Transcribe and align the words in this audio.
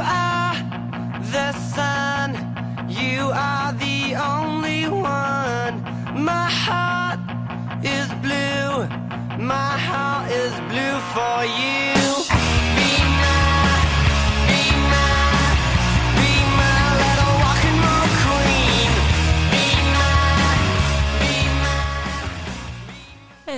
are 0.00 0.54
the 1.34 1.52
sun. 1.52 2.28
You 2.88 3.30
are 3.32 3.72
the 3.72 4.16
only 4.16 4.88
one. 4.88 5.74
My 6.30 6.48
heart 6.64 7.20
is 7.84 8.08
blue. 8.24 8.86
My 9.38 9.72
heart 9.88 10.30
is 10.30 10.52
blue 10.70 10.98
for 11.14 11.44
you. 11.44 11.99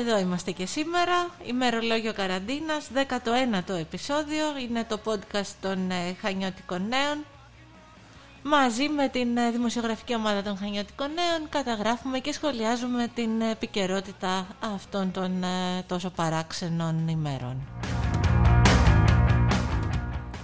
Εδώ 0.07 0.19
είμαστε 0.19 0.51
και 0.51 0.67
σήμερα, 0.67 1.29
ημερολόγιο 1.47 2.13
καραντίνας, 2.13 2.89
19ο 2.95 3.75
επεισόδιο, 3.81 4.45
είναι 4.63 4.85
το 4.85 5.01
podcast 5.05 5.53
των 5.61 5.91
ε, 5.91 6.17
Χανιώτικων 6.21 6.89
Νέων. 6.89 7.25
Μαζί 8.43 8.89
με 8.89 9.09
την 9.09 9.37
ε, 9.37 9.51
δημοσιογραφική 9.51 10.15
ομάδα 10.15 10.43
των 10.43 10.57
Χανιώτικων 10.57 11.07
Νέων 11.07 11.49
καταγράφουμε 11.49 12.19
και 12.19 12.33
σχολιάζουμε 12.33 13.09
την 13.15 13.41
επικαιρότητα 13.41 14.47
αυτών 14.75 15.11
των 15.11 15.43
ε, 15.43 15.83
τόσο 15.87 16.11
παράξενων 16.11 17.09
ημέρων. 17.09 17.57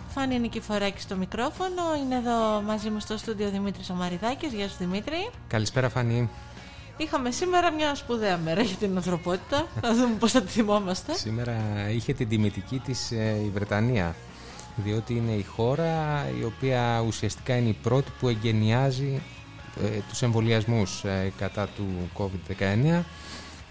Φάνη 0.09 0.39
Νικηφοράκη 0.39 1.01
στο 1.01 1.17
μικρόφωνο, 1.17 1.83
είναι 2.05 2.15
εδώ 2.15 2.63
μαζί 2.67 2.91
μου 2.91 3.01
στο 3.01 3.17
στούντιο 3.17 3.51
Δημήτρης 3.51 3.91
Ομαριδάκης. 3.91 4.53
Γεια 4.53 4.69
σου 4.69 4.77
Δημήτρη. 4.79 5.31
Καλησπέρα 5.49 5.89
Φανή. 5.89 6.31
Είχαμε 7.01 7.31
σήμερα 7.31 7.73
μια 7.73 7.95
σπουδαία 7.95 8.39
μέρα 8.39 8.63
για 8.63 8.77
την 8.77 8.97
ανθρωπότητα. 8.97 9.67
Να 9.83 9.95
δούμε 9.95 10.15
πώς 10.19 10.33
θα 10.33 10.43
τη 10.43 10.49
θυμόμαστε. 10.49 11.15
Σήμερα 11.15 11.55
είχε 11.91 12.13
την 12.13 12.29
τιμητική 12.29 12.79
της 12.79 13.11
ε, 13.11 13.41
η 13.45 13.51
Βρετανία 13.55 14.15
διότι 14.85 15.15
είναι 15.15 15.33
η 15.33 15.43
χώρα 15.43 16.25
η 16.41 16.45
οποία 16.45 17.05
ουσιαστικά 17.07 17.57
είναι 17.57 17.69
η 17.69 17.77
πρώτη 17.83 18.11
που 18.21 18.29
εγκαινιάζει 18.29 19.23
ε, 19.83 19.99
τους 20.09 20.23
εμβολιασμούς 20.23 21.05
ε, 21.05 21.33
κατά 21.39 21.69
του 21.77 21.87
COVID-19 22.19 23.03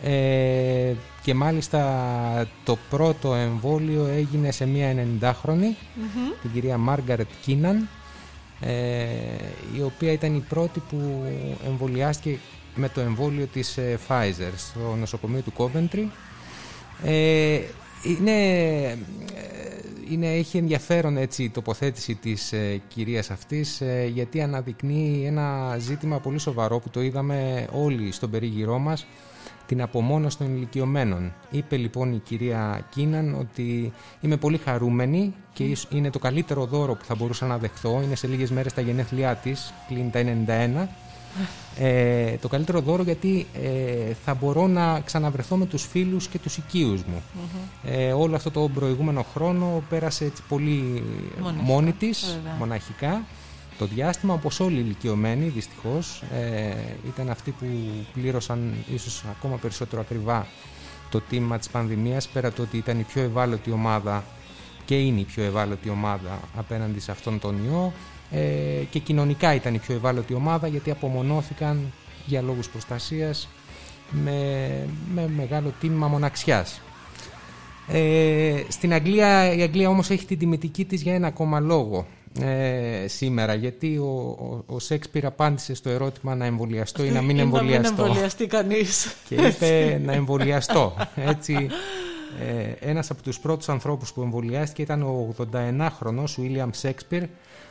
ε, 0.04 0.94
και 1.22 1.34
μάλιστα 1.34 2.48
το 2.64 2.78
πρώτο 2.90 3.34
εμβόλιο 3.34 4.06
έγινε 4.06 4.52
σε 4.52 4.66
μια 4.66 4.96
90χρονη 5.22 5.76
την 6.42 6.52
κυρία 6.54 6.78
Μάργαρετ 6.78 7.30
Κίναν 7.42 7.90
ε, 8.62 9.06
η 9.78 9.82
οποία 9.82 10.12
ήταν 10.12 10.36
η 10.36 10.44
πρώτη 10.50 10.80
που 10.90 11.26
εμβολιάστηκε 11.66 12.40
με 12.78 12.90
το 12.90 13.02
εμβόλιο 13.02 13.46
της 13.46 13.78
ε, 13.78 14.00
Pfizer 14.08 14.52
στο 14.56 14.96
νοσοκομείο 15.00 15.42
του 15.42 15.54
Coventry 15.58 16.06
ε, 17.04 17.60
είναι, 18.04 18.32
ε, 18.84 18.96
είναι, 20.10 20.28
έχει 20.28 20.58
ενδιαφέρον 20.58 21.18
έτσι, 21.18 21.44
η 21.44 21.50
τοποθέτηση 21.50 22.16
της 22.16 22.52
ε, 22.54 22.82
κυρίας 22.88 23.30
αυτής 23.32 23.82
ε, 23.82 24.10
γιατί 24.14 24.42
αναδεικνύει 24.42 25.24
ένα 25.26 25.78
ζήτημα 25.80 26.20
πολύ 26.20 26.40
σοβαρό 26.40 26.80
που 26.80 26.90
το 26.90 27.02
είδαμε 27.02 27.68
όλοι 27.72 28.12
στον 28.12 28.30
περίγυρό 28.30 28.78
μας 28.80 29.06
την 29.66 29.82
απομόνωση 29.82 30.38
των 30.38 30.56
ηλικιωμένων. 30.56 31.34
Είπε 31.52 31.78
λοιπόν 31.78 32.14
η 32.14 32.18
κυρία 32.20 32.86
Κίναν 32.90 33.36
ότι 33.40 33.94
είμαι 34.22 34.38
πολύ 34.38 34.58
χαρούμενη 34.58 35.34
και 35.54 35.64
ίσ- 35.64 35.92
είναι 35.92 36.10
το 36.10 36.20
καλύτερο 36.20 36.66
δώρο 36.66 36.94
που 36.96 37.06
θα 37.06 37.16
μπορούσα 37.16 37.46
να 37.46 37.58
δεχθώ. 37.58 38.02
Είναι 38.04 38.16
σε 38.16 38.28
λίγες 38.28 38.52
μέρες 38.52 38.74
τα 38.74 38.82
γενέθλιά 38.82 39.36
της, 39.36 39.74
κλείνει 39.88 40.10
τα 40.10 40.20
91. 40.20 40.88
Ε, 41.80 42.38
το 42.38 42.48
καλύτερο 42.48 42.82
δώρο 42.82 43.04
γιατί 43.04 43.48
ε, 43.54 44.14
θα 44.26 44.34
μπορώ 44.34 44.68
να 44.68 45.00
ξαναβρεθώ 45.00 45.56
με 45.56 45.66
τους 45.66 45.86
φίλους 45.86 46.28
και 46.28 46.40
τους 46.40 46.58
οικείους 46.58 47.04
μου. 47.04 47.22
Ε, 47.84 48.12
όλο 48.14 48.36
αυτό 48.36 48.52
το 48.52 48.70
προηγούμενο 48.74 49.26
χρόνο 49.34 49.84
πέρασε 49.90 50.26
έτσι 50.26 50.44
πολύ 50.48 51.04
Μοναχικά, 51.42 51.64
μόνη 51.64 51.92
της, 51.92 52.26
βέβαια. 52.36 52.56
μοναχικά. 52.60 53.24
Το 53.78 53.86
διάστημα, 53.86 54.34
όπως 54.34 54.60
όλοι 54.60 54.76
οι 54.78 54.82
ηλικιωμένοι 54.86 55.48
δυστυχώς, 55.48 56.24
ε, 56.34 56.76
ήταν 57.08 57.30
αυτοί 57.30 57.52
που 57.52 57.66
πλήρωσαν 58.14 58.74
ίσως 58.94 59.24
ακόμα 59.32 59.56
περισσότερο 59.56 60.02
ακριβά 60.02 60.48
το 61.10 61.22
τίμημα 61.22 61.58
της 61.58 61.70
πανδημίας, 61.70 62.28
πέρα 62.28 62.52
το 62.52 62.62
ότι 62.62 62.78
ήταν 62.78 63.00
η 63.00 63.04
πιο 63.04 63.22
ευάλωτη 63.22 63.72
ομάδα 63.72 64.24
και 64.86 65.00
είναι 65.00 65.20
η 65.20 65.24
πιο 65.24 65.44
ευάλωτη 65.44 65.90
ομάδα 65.90 66.40
απέναντι 66.58 67.00
σε 67.00 67.12
αυτόν 67.12 67.40
τον 67.40 67.66
ιό 67.66 67.94
ε, 68.32 68.40
και 68.90 69.00
κοινωνικά 69.00 69.54
ήταν 69.54 69.74
η 69.74 69.78
πιο 69.78 69.96
ευάλωτη 69.96 70.34
ομάδα 70.34 70.68
γιατί 70.68 70.92
απομονώθηκαν 70.92 71.94
για 72.26 72.42
λόγους 72.42 72.70
προστασίας 72.70 73.50
με, 74.12 74.70
με 75.14 75.30
μεγάλο 75.36 75.74
τίμημα 75.80 76.08
μοναξιάς. 76.08 76.82
Ε, 77.88 78.54
στην 78.68 78.94
Αγγλία, 78.94 79.54
η 79.54 79.62
Αγγλία 79.62 79.90
όμως 79.90 80.10
έχει 80.10 80.26
την 80.26 80.38
τιμητική 80.38 80.86
της 80.86 81.02
για 81.02 81.14
ένα 81.14 81.28
ακόμα 81.28 81.60
λόγο 81.60 82.06
ε, 82.42 83.08
σήμερα 83.08 83.54
γιατί 83.54 83.98
ο, 83.98 84.38
ο, 84.40 84.64
ο 84.76 84.80
Σέξπιρ 84.80 85.26
απάντησε 85.26 85.74
στο 85.76 85.90
ερώτημα 85.90 86.36
να 86.36 86.46
εμβολιαστώ 86.46 87.04
ή 87.04 87.10
να 87.10 87.22
μην 87.22 87.38
Ή 87.38 87.40
εμβολιαστώ 87.40 87.92
Να 87.96 88.02
μην 88.02 88.06
εμβολιαστεί 88.08 88.48
κανείς. 88.48 89.16
και 89.28 89.36
είπε 89.36 90.02
να 90.06 90.14
εμβολιαστώ. 90.14 90.96
Έτσι, 91.16 91.54
ε, 92.40 92.90
ένας 92.90 93.10
από 93.10 93.22
τους 93.22 93.40
πρώτους 93.40 93.70
ανθρώπους 93.70 94.14
που 94.14 94.22
εμβολιάστηκε 94.22 94.82
ήταν 94.82 95.02
ο 95.02 95.34
81χρονος 95.38 96.36
William 96.38 96.70
Shakespeare. 96.82 97.26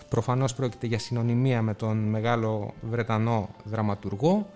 Προφανώς 0.08 0.54
πρόκειται 0.54 0.86
για 0.86 0.98
συνωνυμία 0.98 1.62
με 1.62 1.74
τον 1.74 1.96
μεγάλο 1.96 2.74
Βρετανό 2.80 3.48
δραματουργό 3.64 4.46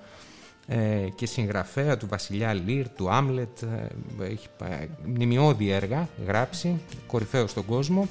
ε, 0.66 1.08
και 1.14 1.26
συγγραφέα 1.26 1.96
του 1.96 2.06
Βασιλιά 2.06 2.54
Λίρ, 2.54 2.88
του 2.88 3.10
Άμλετ. 3.10 3.62
ε, 3.62 4.24
έχει 4.24 4.48
ε, 4.64 4.86
μνημειώδη 5.04 5.70
έργα 5.70 6.08
γράψει, 6.26 6.80
κορυφαίο 7.06 7.46
στον 7.46 7.64
κόσμο. 7.64 8.08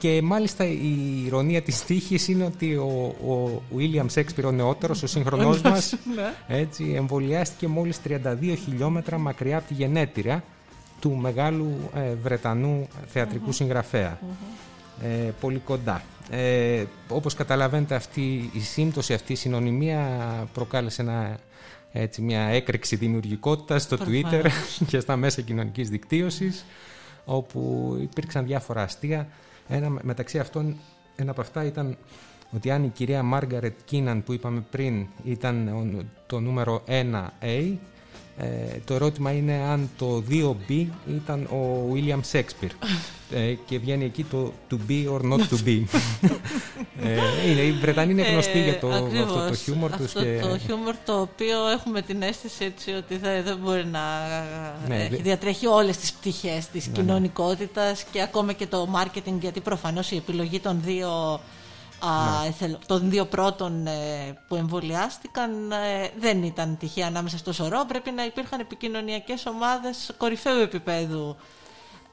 Και 0.00 0.22
μάλιστα 0.22 0.64
η 0.64 1.22
ηρωνία 1.26 1.62
της 1.62 1.84
τύχης 1.84 2.28
είναι 2.28 2.44
ότι 2.44 2.74
ο, 2.74 3.14
ο 3.30 3.62
William 3.76 4.06
Shakespeare 4.14 4.44
ο 4.44 4.50
νεότερος, 4.50 5.02
ο 5.02 5.06
σύγχρονός 5.06 5.60
μας, 5.60 5.94
Ναι. 6.14 6.56
έτσι, 6.56 6.92
εμβολιάστηκε 6.96 7.68
μόλις 7.68 8.00
32 8.08 8.56
χιλιόμετρα 8.64 9.18
μακριά 9.18 9.56
από 9.58 9.68
τη 9.68 9.74
γενέτειρα 9.74 10.44
του 11.00 11.10
μεγάλου 11.16 11.76
ε, 11.94 12.14
Βρετανού 12.22 12.88
θεατρικού 13.06 13.52
συγγραφέα. 13.52 14.18
Ε, 15.02 15.30
πολύ 15.40 15.58
κοντά. 15.58 16.02
Ε, 16.30 16.84
όπως 17.08 17.34
καταλαβαίνετε 17.34 17.94
αυτή 17.94 18.50
η 18.52 18.60
σύμπτωση, 18.60 19.14
αυτή 19.14 19.32
η 19.32 19.36
συνωνυμία 19.36 20.08
προκάλεσε 20.52 21.02
ένα, 21.02 21.38
έτσι, 21.92 22.22
μια 22.22 22.40
έκρηξη 22.40 22.96
δημιουργικότητας 22.96 23.82
στο 23.82 23.96
Twitter 23.96 24.40
Προφανώς. 24.40 24.80
και 24.88 25.00
στα 25.00 25.16
μέσα 25.16 25.40
κοινωνικής 25.40 25.88
δικτύωσης 25.88 26.64
όπου 27.24 27.96
υπήρξαν 28.02 28.46
διάφορα 28.46 28.82
αστεία. 28.82 29.28
Ένα, 29.70 29.90
μεταξύ 30.02 30.38
αυτών, 30.38 30.76
ένα 31.16 31.30
από 31.30 31.40
αυτά 31.40 31.64
ήταν 31.64 31.96
ότι 32.54 32.70
αν 32.70 32.84
η 32.84 32.88
κυρία 32.88 33.22
Μάργαρετ 33.22 33.78
Κίναν 33.84 34.22
που 34.22 34.32
είπαμε 34.32 34.64
πριν 34.70 35.06
ήταν 35.24 35.68
ο- 35.68 36.02
το 36.26 36.40
νούμερο 36.40 36.82
1A, 36.86 37.78
ε, 38.42 38.78
το 38.84 38.94
ερώτημα 38.94 39.30
είναι 39.32 39.52
αν 39.52 39.90
το 39.98 40.22
2B 40.30 40.86
ήταν 41.08 41.44
ο 41.44 41.90
William 41.94 42.20
Shakespeare. 42.32 42.70
ε, 43.34 43.54
και 43.66 43.78
βγαίνει 43.78 44.04
εκεί 44.04 44.24
το 44.24 44.52
to 44.70 44.74
be 44.90 45.06
or 45.14 45.20
not 45.32 45.38
to 45.38 45.64
be. 45.66 45.82
ε, 47.02 47.50
είναι, 47.50 47.60
οι 47.60 47.70
Βρετανοί 47.72 48.12
είναι 48.12 48.22
γνωστοί 48.30 48.58
Ε, 48.58 48.62
για 48.62 48.78
το, 48.78 48.88
ακριβώς. 48.88 49.26
αυτό 49.36 49.48
το 49.48 49.54
χιούμορ 49.54 49.90
τους. 49.90 50.04
Αυτό 50.04 50.22
Και... 50.22 50.38
το 50.42 50.58
χιούμορ 50.58 50.94
το 51.04 51.20
οποίο 51.20 51.68
έχουμε 51.68 52.02
την 52.02 52.22
αίσθηση 52.22 52.64
έτσι 52.64 52.90
ότι 52.90 53.14
θα, 53.16 53.42
δεν 53.42 53.58
μπορεί 53.62 53.86
να 53.86 54.00
Ναι, 54.88 54.96
έχει, 54.96 55.08
δε- 55.08 55.16
Ναι, 55.16 55.22
διατρέχει 55.22 55.66
όλες 55.66 55.96
τις 55.96 56.12
πτυχές 56.12 56.66
της 56.66 56.86
κοινωνικότητας 56.86 58.04
και 58.12 58.22
ακόμα 58.22 58.52
και 58.52 58.66
το 58.66 58.88
marketing 59.02 59.38
γιατί 59.40 59.60
προφανώς 59.60 60.10
η 60.10 60.16
επιλογή 60.16 60.60
των 60.60 60.80
δύο, 60.84 61.40
α, 62.00 62.40
Ναι. 62.42 62.48
εθελ- 62.48 62.86
των 62.86 63.10
δύο 63.10 63.24
πρώτων 63.26 63.86
ε, 63.86 64.38
που 64.48 64.54
εμβολιάστηκαν 64.54 65.72
ε, 65.72 66.10
δεν 66.18 66.42
ήταν 66.42 66.76
τυχαία 66.78 67.06
ανάμεσα 67.06 67.38
στο 67.38 67.52
σωρό. 67.52 67.84
Πρέπει 67.88 68.10
να 68.10 68.24
υπήρχαν 68.24 68.60
επικοινωνιακές 68.60 69.46
ομάδες 69.46 70.10
κορυφαίου 70.16 70.58
επίπεδου. 70.60 71.36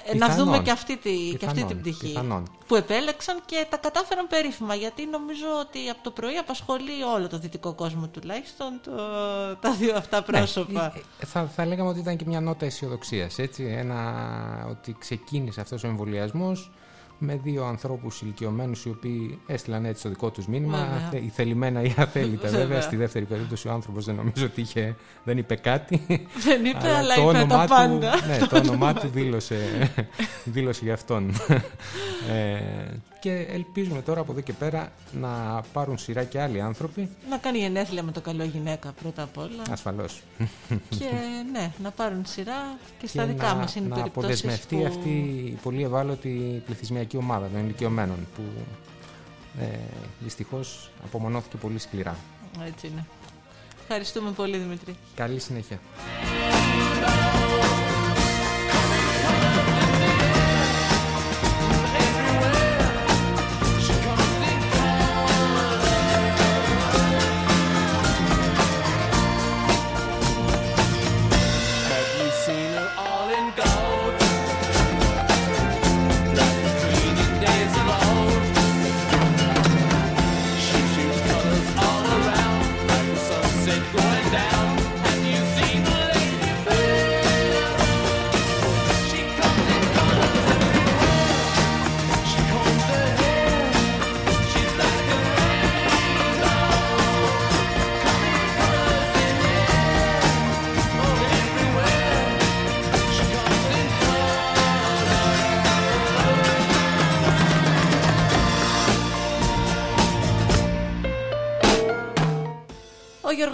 Ε, 0.10 0.16
να 0.16 0.28
Πιθανόν. 0.28 0.46
δούμε 0.46 0.60
και 0.64 0.72
αυτή, 0.72 0.98
τη, 0.98 1.10
και 1.12 1.46
αυτή 1.46 1.62
Πιθανόν, 1.62 1.68
την 1.68 1.80
πτυχή 1.80 2.06
πιθανόν. 2.08 2.50
που 2.68 2.76
επέλεξαν 2.76 3.40
και 3.46 3.66
τα 3.70 3.78
κατάφεραν 3.78 4.28
περίφημα 4.28 4.76
γιατί 4.76 5.06
νομίζω 5.06 5.46
ότι 5.60 5.90
από 5.90 6.04
το 6.04 6.12
πρωί 6.12 6.36
απασχολεί 6.38 7.04
όλο 7.16 7.28
το 7.28 7.38
δυτικό 7.40 7.74
κόσμο 7.74 8.08
τουλάχιστον 8.08 8.80
το, 8.84 8.92
τα 9.62 9.72
δύο 9.74 9.96
αυτά 9.96 10.24
πρόσωπα. 10.24 10.82
Ναι, 10.96 11.02
ε, 11.20 11.26
θα, 11.26 11.46
θα 11.56 11.66
λέγαμε 11.66 11.90
ότι 11.90 12.00
ήταν 12.00 12.18
και 12.18 12.24
μια 12.28 12.40
νότα 12.42 12.66
αισιοδοξίας. 12.66 13.36
Ότι 14.70 14.96
ξεκίνησε 15.00 15.62
αυτός 15.62 15.84
ο 15.84 15.88
εμβολιασμός 15.88 16.72
με 17.20 17.40
δύο 17.44 17.66
ανθρώπους 17.66 18.22
ηλικιωμένους 18.22 18.86
οι 18.86 18.90
οποίοι 18.90 19.40
έστειλαν 19.48 19.86
έτσι 19.86 20.04
το 20.04 20.10
δικό 20.10 20.30
τους 20.30 20.48
μήνυμα. 20.48 20.78
Βέβαια. 20.78 21.10
Θε- 21.12 21.24
Ηθελημένα 21.24 21.82
ή 21.82 21.94
αθέλητα, 21.98 22.48
βέβαια. 22.50 22.66
Βέβαια. 22.66 22.82
Στη 22.82 22.96
δεύτερη 22.96 23.26
περίπτωση 23.26 23.68
ο 23.68 23.72
άνθρωπος 23.72 24.06
δεν 24.06 24.16
νομίζω 24.16 24.46
ότι 24.46 24.62
είχε, 24.62 24.96
δεν 25.24 25.38
είπε 25.38 25.56
κάτι. 25.56 26.06
Δεν 26.44 26.66
είπε, 26.66 26.88
αλλά 26.98 27.16
το 27.16 27.22
είπε 27.22 27.30
όνομά 27.38 27.66
τα 27.66 27.76
πάντα. 27.76 28.12
Του, 28.12 28.28
ναι, 28.28 28.38
το 28.48 28.58
όνομά 28.58 28.94
του 28.94 29.08
δήλωσε, 29.08 29.58
δήλωσε 30.44 30.84
για 30.84 30.94
αυτόν. 30.94 31.32
Ε, 32.30 32.60
και 33.20 33.48
ελπίζουμε 33.50 34.02
τώρα 34.02 34.20
από 34.20 34.32
εδώ 34.32 34.42
και 34.42 34.54
πέρα 34.54 34.92
να 35.12 35.62
πάρουν 35.74 35.98
σειρά 35.98 36.24
και 36.24 36.42
άλλοι 36.42 36.62
άνθρωποι. 36.62 37.10
Να 37.30 37.38
κάνει 37.38 37.58
γενέθλια 37.58 38.04
με 38.04 38.12
το 38.12 38.22
καλό 38.22 38.44
γυναίκα 38.44 38.94
πρώτα 39.02 39.24
απ' 39.24 39.38
όλα. 39.38 39.64
Ασφαλώς. 39.70 40.22
και 40.90 41.10
ναι, 41.52 41.72
να 41.84 41.92
πάρουν 41.92 42.26
σειρά 42.26 42.78
και 43.00 43.08
στα 43.08 43.26
και 43.26 43.32
δικά 43.32 43.48
να, 43.48 43.56
μας 43.56 43.76
είναι 43.76 43.88
να 43.88 43.96
περιπτώσεις 43.96 44.28
αποδεσμευτεί 44.28 44.76
που... 44.76 44.86
αυτή 44.86 45.10
η 45.10 45.58
πολύ 45.64 45.84
ευάλωτη 45.84 46.62
πληθυσμιακή 46.66 47.08
οικογενειακή 47.08 47.18
ομάδα 47.18 47.48
των 47.48 47.64
ηλικιωμένων 47.64 48.28
που 48.36 48.42
ε, 49.62 49.66
δυστυχώς 50.20 50.92
απομονώθηκε 51.04 51.58
πολύ 51.58 51.80
σκληρά. 51.80 52.18
Έτσι 52.66 52.88
είναι. 52.88 53.06
Ευχαριστούμε 53.82 54.32
πολύ 54.32 54.58
Δημητρή. 54.58 54.96
Καλή 55.16 55.40
συνέχεια. 55.40 55.80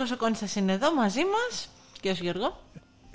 Γιώργος 0.06 0.22
ο 0.22 0.26
Κόντσας 0.26 0.56
είναι 0.56 0.72
εδώ 0.72 0.94
μαζί 0.96 1.20
μας. 1.20 1.70
Γεια 2.02 2.16
σου 2.16 2.24
Γιώργο. 2.24 2.58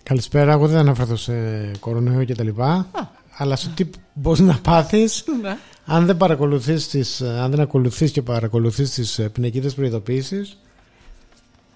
Καλησπέρα. 0.03 0.53
Εγώ 0.53 0.67
δεν 0.67 0.75
θα 0.75 0.81
αναφερθώ 0.81 1.17
σε 1.17 1.33
κορονοϊό 1.81 2.25
και 2.25 2.35
τα 2.35 2.45
λοιπά. 2.45 2.87
Αλλά 3.37 3.57
στο 3.57 3.69
τι 3.75 3.91
μπορείς 4.13 4.41
να 4.41 4.59
πάθεις 4.63 5.25
Ναι. 5.43 5.57
αν 5.87 6.07
δεν 6.07 6.17
παρακολουθείς 6.17 6.89
τις, 6.89 7.21
αν 7.23 7.51
δεν 7.51 7.61
ακολουθείς 7.61 8.11
και 8.11 8.23
παρακολουθείς 8.23 8.91
τις 8.91 9.19
ε, 9.19 9.29
πινακίδες 9.29 9.75
προειδοποίησεις 9.75 10.57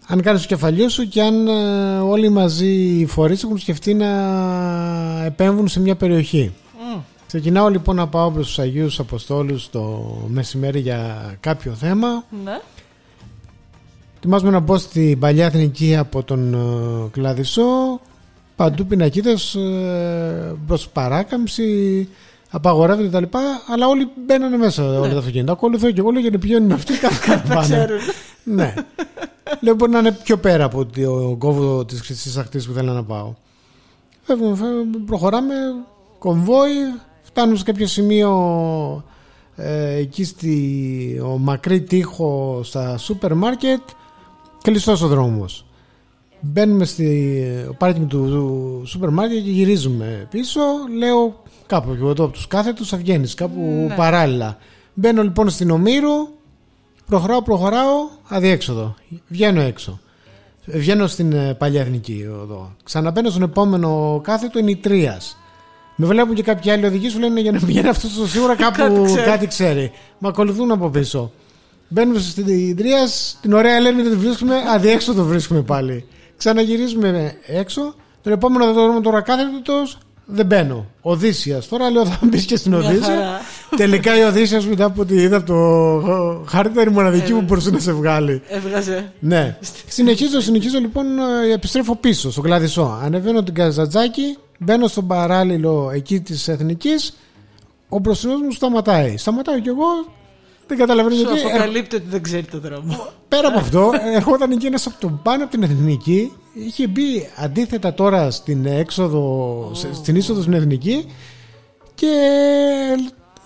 αν 0.06 0.22
κάνεις 0.22 0.40
το 0.42 0.46
κεφαλιό 0.46 0.88
σου 0.88 1.08
και 1.08 1.22
αν 1.22 1.46
ε, 1.48 1.98
όλοι 1.98 2.28
μαζί 2.28 2.68
οι 2.98 3.06
φορείς 3.06 3.42
έχουν 3.42 3.58
σκεφτεί 3.58 3.94
να 3.94 4.08
επέμβουν 5.24 5.68
σε 5.68 5.80
μια 5.80 5.96
περιοχή. 5.96 6.52
Μμ. 6.94 7.00
Ξεκινάω 7.26 7.68
λοιπόν 7.68 7.96
να 7.96 8.08
πάω 8.08 8.30
προς 8.30 8.46
τους 8.46 8.58
Αγίους 8.58 8.98
Αποστόλους 8.98 9.70
το 9.70 10.12
μεσημέρι 10.28 10.80
για 10.80 11.34
κάποιο 11.40 11.72
θέμα. 11.72 12.24
Ναι. 12.44 12.60
Ετοιμάζομαι 14.24 14.50
να 14.50 14.60
μπω 14.60 14.78
στην 14.78 15.18
παλιά 15.18 15.44
εθνική 15.46 15.96
από 15.96 16.22
τον 16.22 16.54
ε, 16.54 17.08
Κλαδισό. 17.10 18.00
Παντού 18.56 18.86
πινακίδες 18.86 19.54
ε, 19.54 20.56
προς 20.66 20.88
παράκαμψη, 20.88 22.08
απαγορεύεται 22.50 23.08
τα 23.08 23.20
λοιπά, 23.20 23.40
αλλά 23.68 23.86
όλοι 23.86 24.08
μπαίνανε 24.26 24.56
μέσα 24.56 24.84
όλα 24.84 25.12
τα 25.12 25.18
αυτοκίνητα. 25.18 25.52
Ακολουθώ 25.52 25.90
και 25.90 26.00
εγώ 26.00 26.10
λέω 26.10 26.20
γιατί 26.20 26.38
ποιον 26.38 26.62
είναι 26.62 26.74
αυτοί 26.74 26.98
κάτω 26.98 27.14
κάτω 27.26 27.48
πάνε. 27.48 27.62
Ξέρουν. 27.62 28.00
ναι. 28.44 28.74
Λέω 29.60 29.74
μπορεί 29.74 29.90
να 29.90 29.98
είναι 29.98 30.12
πιο 30.12 30.36
πέρα 30.36 30.64
από 30.64 30.86
το 30.86 31.36
κόβο 31.38 31.84
της 31.84 32.00
χρυσής 32.00 32.36
ακτής 32.36 32.66
που 32.66 32.72
θέλω 32.72 32.92
να 32.92 33.04
πάω. 33.04 33.34
Φεύγουμε, 34.22 34.56
φεύγουμε, 34.56 34.98
προχωράμε, 35.06 35.54
κομβόι, 36.18 36.76
φτάνουμε 37.22 37.56
σε 37.56 37.64
κάποιο 37.64 37.86
σημείο 37.86 38.30
ε, 39.56 39.94
εκεί 39.94 40.24
στη 40.24 41.22
ο 41.24 41.38
μακρύ 41.38 41.80
τείχο 41.82 42.60
στα 42.64 42.98
σούπερ 42.98 43.34
μάρκετ 43.34 43.80
κλειστός 44.62 45.02
ο 45.02 45.06
δρόμος 45.08 45.66
μπαίνουμε 46.40 46.84
στη 46.84 47.36
πάρκινγκ 47.78 48.08
του, 48.08 48.18
του 48.28 48.82
σούπερ 48.86 49.10
μάρκετ 49.10 49.42
και 49.44 49.50
γυρίζουμε 49.50 50.26
πίσω 50.30 50.60
λέω 50.98 51.42
κάπου 51.66 51.90
και 51.94 51.96
εδώ 52.04 52.24
από 52.24 52.28
τους 52.32 52.46
κάθετους 52.46 52.88
θα 52.88 52.96
βγαίνεις 52.96 53.34
κάπου 53.34 53.84
Ναι. 53.88 53.94
παράλληλα 53.94 54.56
μπαίνω 54.94 55.22
λοιπόν 55.22 55.50
στην 55.50 55.70
Ομήρου 55.70 56.28
προχωράω 57.06 57.42
προχωράω 57.42 57.94
αδιέξοδο 58.28 58.94
βγαίνω 59.28 59.60
έξω 59.60 60.00
βγαίνω 60.66 61.06
στην 61.06 61.32
ε, 61.32 61.54
παλιά 61.54 61.80
εθνική 61.80 62.26
οδό 62.42 62.72
ξαναμπαίνω 62.84 63.30
στον 63.30 63.42
επόμενο 63.42 64.20
κάθετο 64.24 64.58
είναι 64.58 64.70
η 64.70 64.76
Τρίας 64.76 65.36
με 65.96 66.06
βλέπουν 66.06 66.34
και 66.34 66.42
κάποιοι 66.42 66.70
άλλοι 66.70 66.84
οδηγοί 66.86 67.08
σου 67.08 67.18
λένε 67.18 67.40
για 67.40 67.52
να 67.52 67.60
πηγαίνει 67.66 67.88
αυτός 67.88 68.10
στο 68.12 68.26
σίγουρα 68.26 68.54
κάπου 68.56 68.76
Κάτι 68.78 69.02
ξέρει. 69.04 69.24
κάτι 69.24 69.46
ξέρει. 69.46 69.90
Με 70.18 70.28
ακολουθούν 70.28 70.70
από 70.70 70.88
πίσω. 70.88 71.32
Μπαίνουμε 71.92 72.18
στην 72.18 72.76
Τρία, 72.76 73.08
την 73.40 73.52
ωραία 73.52 73.80
λένε 73.80 74.02
δεν 74.02 74.10
τη 74.10 74.16
βρίσκουμε, 74.16 74.54
αδιέξοδο 74.74 75.24
βρίσκουμε 75.24 75.62
πάλι. 75.62 76.04
Ξαναγυρίζουμε 76.36 77.34
έξω. 77.46 77.94
Τον 78.22 78.32
επόμενο 78.32 78.72
δρόμο 78.72 79.00
τώρα 79.00 79.20
κάθετο 79.20 79.74
δεν 80.24 80.46
μπαίνω. 80.46 80.86
Οδύσσιας. 81.00 81.68
Τώρα 81.68 81.90
λέω 81.90 82.06
θα 82.06 82.18
μπεις 82.22 82.44
και 82.44 82.56
στην 82.56 82.74
Μια 82.74 82.88
Οδύσσια. 82.88 83.14
χαρά. 83.14 83.40
Τελικά 83.76 84.18
η 84.18 84.22
Οδύσσια 84.22 84.62
μετά 84.68 84.84
από 84.84 85.02
ό,τι 85.02 85.14
είδα 85.14 85.36
από 85.36 85.46
το 85.46 86.44
χάρτη 86.48 86.72
ήταν 86.72 86.88
η 86.88 86.92
μοναδική 86.92 87.32
που 87.32 87.40
μπορούσε 87.40 87.70
να 87.70 87.78
σε 87.78 87.92
βγάλει. 87.92 88.42
Έβγαζε. 88.48 89.12
Ναι. 89.18 89.58
συνεχίζω, 89.86 90.40
συνεχίζω 90.40 90.78
λοιπόν, 90.78 91.06
ε, 91.18 91.52
επιστρέφω 91.52 91.96
πίσω 91.96 92.30
στο 92.30 92.40
κλαδισό. 92.40 92.98
Ανεβαίνω 93.02 93.42
την 93.42 93.54
Καζατζάκη, 93.54 94.36
μπαίνω 94.58 94.86
στον 94.86 95.06
παράλληλο 95.06 95.90
εκεί 95.94 96.20
της 96.20 96.48
Εθνικής. 96.48 97.16
Ο 97.88 97.98
μπροστινό 97.98 98.36
μου 98.36 98.50
σταματάει. 98.50 99.16
Σταματάω 99.16 99.60
κι 99.60 99.68
εγώ, 99.68 99.86
δεν 100.76 100.86
καταλαβαίνω 100.86 101.14
Σου 101.16 101.20
γιατί. 101.22 101.40
Ε, 101.40 101.52
αποκαλύπτει 101.52 101.96
ότι 101.96 102.04
δεν 102.08 102.22
ξέρει 102.22 102.44
το 102.44 102.58
δρόμο. 102.60 103.06
πέρα 103.28 103.48
από 103.48 103.58
αυτό, 103.58 103.90
ερχόταν 104.14 104.50
εκεί 104.50 104.66
ένα 104.66 104.78
από 104.86 104.96
τον 105.00 105.20
πάνω 105.22 105.42
από 105.42 105.52
την 105.52 105.62
Εθνική. 105.62 106.32
Είχε 106.54 106.86
μπει 106.86 107.28
αντίθετα 107.36 107.94
τώρα 107.94 108.30
στην 108.30 108.66
έξοδο, 108.66 109.70
σε- 109.74 109.94
στην 109.94 110.16
είσοδο 110.16 110.40
στην 110.40 110.52
Εθνική 110.52 111.06
και 111.94 112.08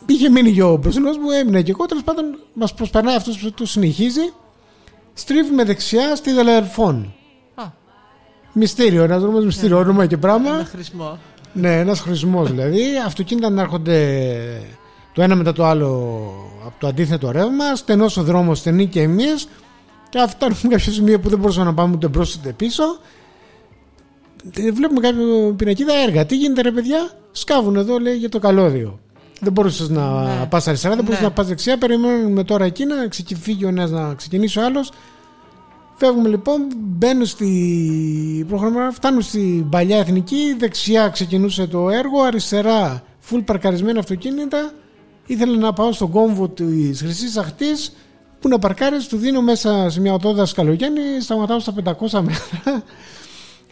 είχε 0.07 0.31
μείνει 0.31 0.53
και 0.53 0.63
ο 0.63 0.77
μπροστινό 0.77 1.11
μου, 1.11 1.31
έμεινε 1.31 1.63
και 1.63 1.71
εγώ. 1.71 1.87
Τέλος 1.87 2.03
πάντων, 2.03 2.25
μας 2.53 2.75
προσπερνάει 2.75 3.17
αυτός 3.17 3.39
που 3.39 3.53
το 3.53 3.67
συνεχίζει. 3.67 4.33
Στρίβουμε 5.15 5.65
δεξιά 5.65 6.17
στη 6.17 6.33
Δελερφών. 6.33 7.15
Α, 7.55 7.63
Μυστήριο, 8.53 9.03
ένας 9.03 9.21
δρόμος 9.21 9.45
μυστήριο, 9.45 9.79
όνομα 9.79 10.07
και 10.07 10.17
πράγμα. 10.17 10.51
ένα 10.55 10.65
χρησμό. 10.65 11.19
Ναι, 11.53 11.79
ένας 11.79 12.01
χρησμός 12.01 12.51
δηλαδή. 12.51 12.83
Αυτοκίνητα 13.07 13.51
να 13.51 13.63
έρχονται 13.63 13.97
το 15.17 15.23
ένα 15.23 15.35
μετά 15.35 15.53
το 15.53 15.65
άλλο 15.65 15.87
από 16.67 16.75
το 16.79 16.87
αντίθετο 16.87 17.31
ρεύμα. 17.31 17.75
Στενός 17.75 18.17
ο 18.17 18.23
δρόμος, 18.23 18.59
στενή 18.59 18.87
και 18.87 19.01
εμείς. 19.03 19.49
Και 20.09 20.19
αν 20.19 20.29
φτάνουμε 20.29 20.59
κάποιο 20.63 20.93
σημείο 20.93 21.21
που 21.21 21.29
δεν 21.29 21.39
μπορούσαμε 21.39 21.65
να 21.67 21.75
πάμε 21.75 21.95
ούτε 21.95 22.09
μπρος 22.09 22.35
ούτε 22.35 22.53
πίσω. 22.53 22.83
ε, 24.57 24.71
Βλέπουμε 24.71 25.01
κάποιο 25.01 25.55
πινακίδα 25.57 25.95
έργα. 25.95 26.27
Τι 26.27 26.37
γίνεται, 26.37 26.61
ρε 26.63 26.71
παιδιά, 26.71 27.11
σκάβουν 27.33 27.77
εδώ, 27.77 27.99
λέει 27.99 28.17
για 28.17 28.29
το 28.29 28.39
καλώδιο. 28.39 28.99
Δεν 29.41 29.53
μπορούσες 29.53 29.89
να 29.89 30.23
Ναι. 30.23 30.47
πας 30.47 30.69
αριστερά, 30.69 30.95
δεν 30.95 31.05
μπορούσες 31.05 31.23
Ναι. 31.23 31.29
να 31.29 31.35
πας 31.35 31.47
δεξιά. 31.47 31.79
Περιμένουμε 31.79 32.45
τώρα 32.45 32.65
εκεί 32.65 32.85
να 32.85 33.07
ξεκινήσει 33.09 33.65
ο 33.65 33.69
ένας 33.69 33.91
να 33.91 34.15
ξεκινήσει 34.15 34.59
ο 34.59 34.65
άλλος. 34.65 34.91
Φεύγουμε 35.95 36.29
λοιπόν, 36.29 36.61
μπαίνουμε 36.77 37.25
στη. 37.25 38.45
Προχωράμε, 38.49 38.91
φτάνουμε 38.93 39.23
στην 39.23 39.69
παλιά 39.69 39.99
εθνική. 39.99 40.57
Δεξιά 40.59 41.09
ξεκινούσε 41.09 41.67
το 41.67 41.91
έργο, 41.91 42.23
αριστερά 42.23 43.03
full 43.31 43.43
παρκαρισμένα 43.45 43.99
αυτοκίνητα. 43.99 44.73
Ήθελα 45.27 45.57
να 45.59 45.73
πάω 45.73 45.93
στον 45.93 46.11
κόμβο 46.11 46.49
της 46.49 47.01
Χρυσής 47.01 47.37
Αχτής 47.37 47.93
που 48.41 48.49
να 48.49 48.59
παρκάρει, 48.59 48.97
του 49.09 49.17
δίνω 49.17 49.41
μέσα 49.43 49.91
σε 49.91 50.01
μια 50.01 50.13
οδόδα 50.13 50.47
Σκαλογιάννη, 50.47 51.01
σταματάω 51.21 51.59
στα 51.59 51.75
500 51.85 52.21
μέτρα. 52.21 52.83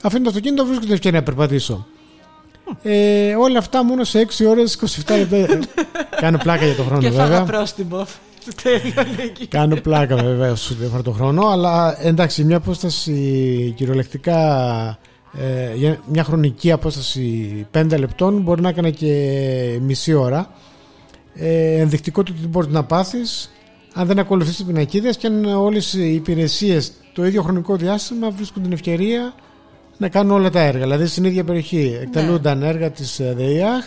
Αφήνω 0.03 0.23
το 0.23 0.29
αυτοκίνητο, 0.29 0.65
βρίσκω 0.65 0.85
την 0.85 0.93
ευκαιρία 0.93 1.19
να 1.19 1.25
περπατήσω. 1.25 1.87
Ε, 2.83 3.35
όλα 3.35 3.59
αυτά 3.59 3.85
μόνο 3.85 4.05
σε 4.05 4.27
6 4.39 4.47
ώρες 4.49 4.79
27 5.07 5.17
λεπτά. 5.19 5.59
Κάνω 6.21 6.39
πλάκα 6.39 6.65
για 6.65 6.75
το 6.75 6.83
χρόνο 6.83 7.01
Και 7.01 7.11
βέβαια. 7.11 7.27
φάγα 7.27 7.43
πρόστιμο. 7.45 8.07
Τέλειωνε 8.63 9.23
εκεί. 9.23 9.47
Κάνω 9.47 9.77
πλάκα 9.77 10.17
βέβαια 10.17 10.55
σου 10.55 10.75
διαφορά 10.75 11.03
το 11.03 11.11
χρόνο, 11.11 11.47
αλλά 11.47 12.05
εντάξει, 12.05 12.45
μια 12.45 12.57
απόσταση 12.57 13.73
κυριολεκτικά, 13.77 14.39
ε, 15.39 15.75
για 15.75 15.99
μια 16.07 16.25
χρονική 16.25 16.73
απόσταση 16.73 17.67
5 17.71 17.99
λεπτών 17.99 18.41
μπορεί 18.41 18.61
να 18.61 18.69
έκανε 18.69 18.91
και 18.91 19.79
μισή 19.81 20.13
ώρα. 20.13 20.51
Ε, 21.35 21.81
ενδεικτικό 21.81 22.23
του 22.23 22.35
ότι 22.39 22.49
μπορείς 22.49 22.73
να 22.73 22.85
πάθεις 22.85 23.51
αν 23.95 24.07
δεν 24.07 24.19
ακολουθείς 24.19 24.57
τις 24.57 24.65
πινακίδες 24.65 25.17
και 25.17 25.27
αν 25.27 25.45
όλες 25.45 25.93
οι 25.93 26.15
υπηρεσίες 26.15 26.93
το 27.13 27.27
ίδιο 27.27 27.43
χρονικό 27.43 27.77
διάστημα 27.77 28.31
βρίσκουν 28.31 28.63
την 28.63 28.73
ευκαιρία 28.73 29.35
να 29.99 30.09
κάνουν 30.09 30.33
όλα 30.33 30.51
τα 30.51 30.61
έργα. 30.61 30.83
Δηλαδή 30.83 31.07
στην 31.07 31.25
ίδια 31.25 31.45
περιοχή 31.45 31.99
εκτελούνταν 32.03 32.63
έργα 32.63 32.91
της 32.91 33.21
ε, 33.21 33.35
ΔΕΙΑΧ, 33.37 33.85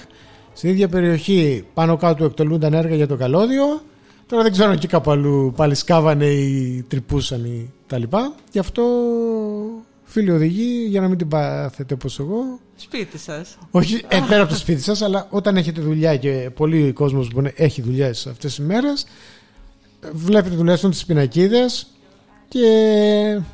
στην 0.53 0.69
ίδια 0.69 0.87
περιοχή 0.87 1.65
πάνω 1.73 1.97
κάτω 1.97 2.25
εκτελούνταν 2.25 2.73
έργα 2.73 2.95
για 2.95 3.07
το 3.07 3.15
καλώδιο. 3.15 3.81
Τώρα 4.27 4.43
δεν 4.43 4.51
ξέρω 4.51 4.69
αν 4.69 4.77
και 4.77 4.87
κάπου 4.87 5.11
αλλού 5.11 5.53
πάλι 5.55 5.75
σκάβανε 5.75 6.25
ή 6.25 6.85
τρυπούσαν 6.87 7.45
ή 7.45 7.71
τα 7.87 7.97
λοιπά. 7.97 8.33
Γι' 8.51 8.59
αυτό 8.59 8.83
Φίλοι 10.09 10.31
οδηγοί, 10.31 10.85
για 10.89 11.01
να 11.01 11.07
μην 11.07 11.17
την 11.17 11.27
πάθετε 11.27 11.93
όπως 11.93 12.19
εγώ. 12.19 12.59
Σπίτι 12.75 13.17
σας. 13.17 13.57
Όχι 13.71 14.01
ε, 14.07 14.19
πέρα 14.29 14.41
από 14.41 14.51
το 14.51 14.57
σπίτι 14.57 14.81
σας, 14.81 15.01
αλλά 15.01 15.27
όταν 15.29 15.57
έχετε 15.57 15.81
δουλειά 15.81 16.17
και 16.17 16.49
πολλοί 16.55 16.91
κόσμος 16.91 17.27
που 17.27 17.51
έχει 17.55 17.81
δουλειέ 17.81 18.09
αυτές 18.09 18.35
τις 18.37 18.59
μέρες, 18.59 19.05
βλέπετε 20.13 20.55
τουλάχιστον 20.55 20.91
τις 20.91 21.05
πινακίδες 21.05 21.87
και 22.47 22.67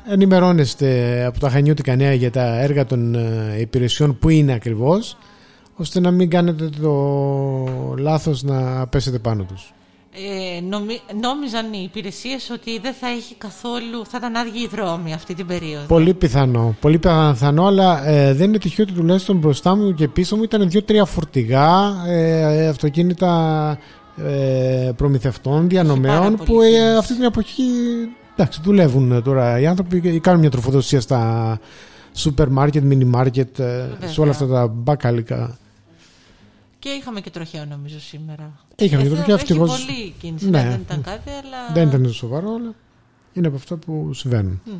ενημερώνεστε 0.08 1.24
από 1.24 1.40
τα 1.40 1.50
Χανιώτικα 1.50 1.96
Νέα 1.96 2.12
για 2.12 2.30
τα 2.30 2.60
έργα 2.60 2.86
των 2.86 3.14
ε, 3.14 3.56
υπηρεσιών 3.60 4.18
που 4.18 4.28
είναι 4.28 4.52
ακριβώς, 4.52 5.16
ώστε 5.74 6.00
να 6.00 6.10
μην 6.10 6.30
κάνετε 6.30 6.68
το 6.68 6.94
λάθος 7.98 8.42
να 8.42 8.86
πέσετε 8.86 9.18
πάνω 9.18 9.42
τους. 9.42 9.74
Ε, 10.16 10.60
νομι- 10.60 11.00
νόμιζαν 11.22 11.72
οι 11.72 11.80
υπηρεσίες 11.82 12.50
ότι 12.50 12.78
δεν 12.78 12.92
θα 13.00 13.06
έχει 13.08 13.34
καθόλου, 13.34 14.06
θα 14.08 14.16
ήταν 14.16 14.36
άδειοι 14.36 14.60
οι 14.62 14.68
δρόμοι 14.76 15.12
αυτή 15.12 15.34
την 15.34 15.46
περίοδο. 15.46 15.86
Πολύ 15.86 16.14
πιθανό. 16.14 16.76
Πολύ 16.80 16.98
πιθανό, 16.98 17.66
αλλά 17.66 18.06
ε, 18.08 18.32
δεν 18.34 18.48
είναι 18.48 18.58
τυχαίο 18.58 18.84
ότι 18.88 18.94
τουλάχιστον 18.94 19.36
μπροστά 19.36 19.76
μου 19.76 19.94
και 19.94 20.08
πίσω 20.08 20.36
μου 20.36 20.42
ήταν 20.42 20.70
δύο-τρία 20.70 21.04
φορτηγά, 21.04 21.94
ε, 22.06 22.68
αυτοκίνητα 22.68 23.32
ε, 24.16 24.90
προμηθευτών, 24.96 25.68
διανομέων, 25.68 26.16
πάρα 26.16 26.30
πολύ 26.30 26.50
που 26.50 26.60
ε, 26.60 26.68
κίνηση. 26.68 26.96
αυτή 26.98 27.14
την 27.14 27.24
εποχή 27.24 27.62
εντάξει, 28.36 28.60
δουλεύουν 28.64 29.22
τώρα 29.22 29.60
οι 29.60 29.66
άνθρωποι 29.66 30.00
και 30.00 30.18
κάνουν 30.18 30.40
μια 30.40 30.50
τροφοδοσία 30.50 31.00
στα 31.00 31.58
σούπερ 32.12 32.48
μάρκετ, 32.48 32.82
μίνι 32.82 33.04
μάρκετ, 33.04 33.58
ε, 33.58 33.88
σε 34.04 34.20
όλα 34.20 34.30
αυτά 34.30 34.46
τα 34.46 34.66
μπακάλικα. 34.66 35.58
Και 36.84 36.90
είχαμε 36.90 37.20
και 37.20 37.30
τροχαίο 37.30 37.64
νομίζω 37.64 38.00
σήμερα. 38.00 38.52
Είχαμε 38.76 39.02
και 39.02 39.08
Ε, 39.08 39.10
τροχαίο, 39.14 39.34
έχει 39.34 39.42
ευτυχώς. 39.42 39.84
πολύ 39.84 40.14
κίνηση, 40.20 40.50
Ναι. 40.50 40.62
ναι, 40.62 40.68
δεν 40.70 40.80
ήταν 40.80 41.02
κάτι, 41.02 41.30
αλλά... 41.30 41.72
Δεν 41.74 41.88
ήταν 41.88 42.02
τόσο 42.02 42.14
σοβαρό, 42.14 42.54
αλλά 42.54 42.74
είναι 43.32 43.46
από 43.46 43.56
αυτά 43.56 43.76
που 43.76 44.10
συμβαίνουν. 44.14 44.60
Μια 44.64 44.74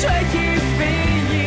σου 0.00 0.06
έχει 0.06 0.60
φύγει. 0.76 1.46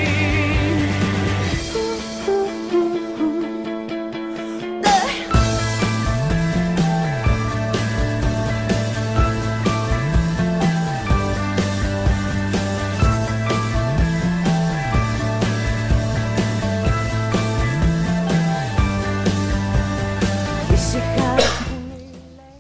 Ήσυχα. 20.74 21.36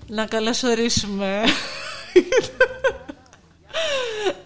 Να 0.07 0.25
καλωσορίσουμε... 0.25 1.43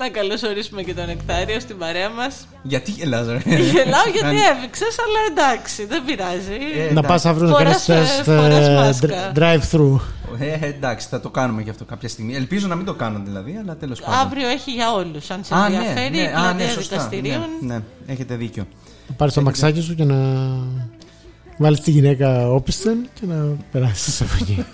να 0.06 0.10
καλωσορίσουμε 0.20 0.82
και 0.84 0.94
τον 0.94 1.10
Εκτάριο 1.10 1.60
στην 1.60 1.78
παρέα 1.78 2.10
μας. 2.10 2.48
Γιατί 2.64 2.92
γελάς 2.92 3.28
ρε 3.28 3.38
Γελάω 3.46 4.06
γιατί 4.12 4.20
Κάνει- 4.20 4.38
έβηξες, 4.58 4.96
αλλά 5.06 5.20
εντάξει, 5.32 5.86
δεν 5.86 6.04
πειράζει. 6.06 6.60
Ε, 6.76 6.78
να 6.78 6.84
εντάξει. 6.84 7.08
πας 7.08 7.26
αύριο 7.26 7.48
να 7.50 7.56
Φοράς, 7.58 7.86
κάνεις 7.86 8.10
ε, 8.10 8.14
τεστ 8.16 8.24
φοράς 8.30 8.68
ε, 8.68 8.74
μάσκα. 8.74 9.32
dr- 9.34 9.38
drive-through. 9.40 10.00
Ε, 10.40 10.66
εντάξει, 10.68 11.08
θα 11.10 11.20
το 11.20 11.30
κάνουμε 11.30 11.64
και 11.64 11.70
αυτό 11.70 11.86
κάποια 11.86 12.10
στιγμή. 12.10 12.36
Ελπίζω 12.36 12.68
να 12.68 12.76
μην 12.76 12.86
το 12.86 12.94
κάνω 12.94 13.22
δηλαδή, 13.26 13.60
αλλά 13.64 13.76
τέλος 13.76 14.00
πάντων. 14.02 14.20
Αύριο 14.20 14.48
έχει 14.48 14.72
για 14.72 14.92
όλους, 14.94 15.30
αν 15.30 15.44
σε 15.44 15.56
Α, 15.56 15.70
ναι, 15.70 15.76
ενδιαφέρει, 15.76 16.10
ναι, 16.16 16.22
η 16.22 16.26
α, 16.26 16.32
πλατεία 16.32 16.66
ναι, 16.66 16.72
σωστά. 16.72 16.96
δικαστηρίων. 16.96 17.42
Ναι, 17.62 17.74
ναι, 17.74 17.82
έχετε 18.08 18.36
δίκιο. 18.36 18.68
Να 19.08 19.16
πάρεις 19.16 19.34
το 19.34 19.42
μαξάκι 19.42 19.82
σου 19.82 19.96
και 19.96 20.04
να 20.04 20.16
βάλεις 21.58 21.80
τη 21.80 21.92
γυναίκα 21.92 22.50
όπισθεν 22.50 23.08
και 23.14 23.26
να 23.26 23.46
περάσεις 23.72 24.22
από 24.22 24.32
εκεί. 24.42 24.66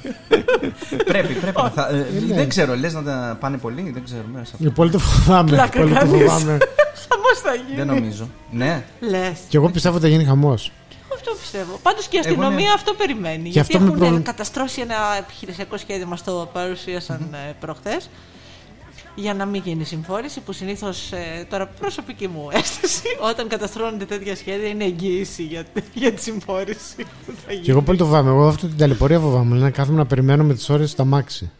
πρέπει, 1.11 1.33
πρέπει. 1.33 1.61
να 1.61 1.69
θα, 1.69 1.87
ε, 1.89 1.95
ναι. 2.27 2.35
δεν 2.35 2.49
ξέρω, 2.49 2.75
λες 2.75 2.93
να 2.93 3.03
τα 3.03 3.37
πάνε 3.39 3.57
πολύ, 3.57 3.91
δεν 3.93 4.03
ξέρω. 4.03 4.23
μέσα 4.31 4.45
σε 4.45 4.51
αυτό. 4.55 4.67
Ε, 4.67 4.69
Πολύ 4.69 4.91
το 4.91 4.99
φοβάμαι. 4.99 5.49
Πλάκα 5.51 5.79
Πολύ 5.79 5.93
το 5.93 5.99
κάνεις. 5.99 6.11
φοβάμαι. 6.21 6.57
Χαμός 7.09 7.39
θα 7.43 7.53
γίνει. 7.55 7.75
Δεν 7.77 7.87
νομίζω. 7.87 8.29
ναι, 8.51 8.83
Λες. 8.99 9.37
Και 9.49 9.57
εγώ 9.57 9.69
πιστεύω 9.69 9.95
ότι 9.95 10.03
θα 10.05 10.11
γίνει 10.11 10.23
χαμός. 10.25 10.71
Αυτό 11.13 11.31
πιστεύω. 11.41 11.79
Πάντως 11.83 12.07
και 12.07 12.17
η 12.17 12.19
Εγώ 12.25 12.29
αστυνομία 12.29 12.65
ναι. 12.67 12.73
αυτό 12.75 12.93
περιμένει. 12.93 13.43
Και 13.43 13.49
γιατί 13.49 13.59
αυτό 13.59 13.79
με 13.79 13.85
έχουν 13.85 13.99
προβλη- 13.99 14.23
καταστρώσει 14.23 14.81
ένα 14.81 14.95
επιχειρησιακό 15.19 15.77
σχέδιο, 15.77 16.05
μας 16.07 16.23
το 16.23 16.49
παρουσίασαν 16.53 17.29
ε, 17.33 17.53
προχθές 17.59 18.09
για 19.15 19.33
να 19.33 19.45
μην 19.45 19.61
γίνει 19.65 19.83
συμφόρηση 19.83 20.39
που 20.39 20.51
συνήθως 20.51 21.11
ε, 21.11 21.47
τώρα 21.49 21.67
προσωπική 21.67 22.27
μου 22.27 22.47
αίσθηση 22.51 23.07
όταν 23.31 23.47
καταστρώνονται 23.47 24.05
τέτοια 24.05 24.35
σχέδια 24.35 24.67
είναι 24.67 24.83
εγγύηση 24.83 25.43
για, 25.43 25.65
για 25.93 26.13
τη 26.13 26.21
συμφόρηση 26.21 26.95
που 27.25 27.33
θα 27.45 27.51
γίνει. 27.51 27.63
Και 27.63 27.71
εγώ 27.71 27.81
πολύ 27.81 27.97
το 27.97 28.05
φοβάμαι. 28.05 28.29
Εγώ 28.29 28.47
αυτό 28.47 28.67
την 28.67 28.77
ταλαιπωρία 28.77 29.19
φοβάμαι. 29.19 29.57
Να 29.57 29.69
κάθομαι 29.69 29.97
να 29.97 30.05
περιμένω 30.05 30.43
με 30.43 30.53
τις 30.53 30.69
ώρες 30.69 30.91
στα 30.91 31.05
μάξι. 31.05 31.51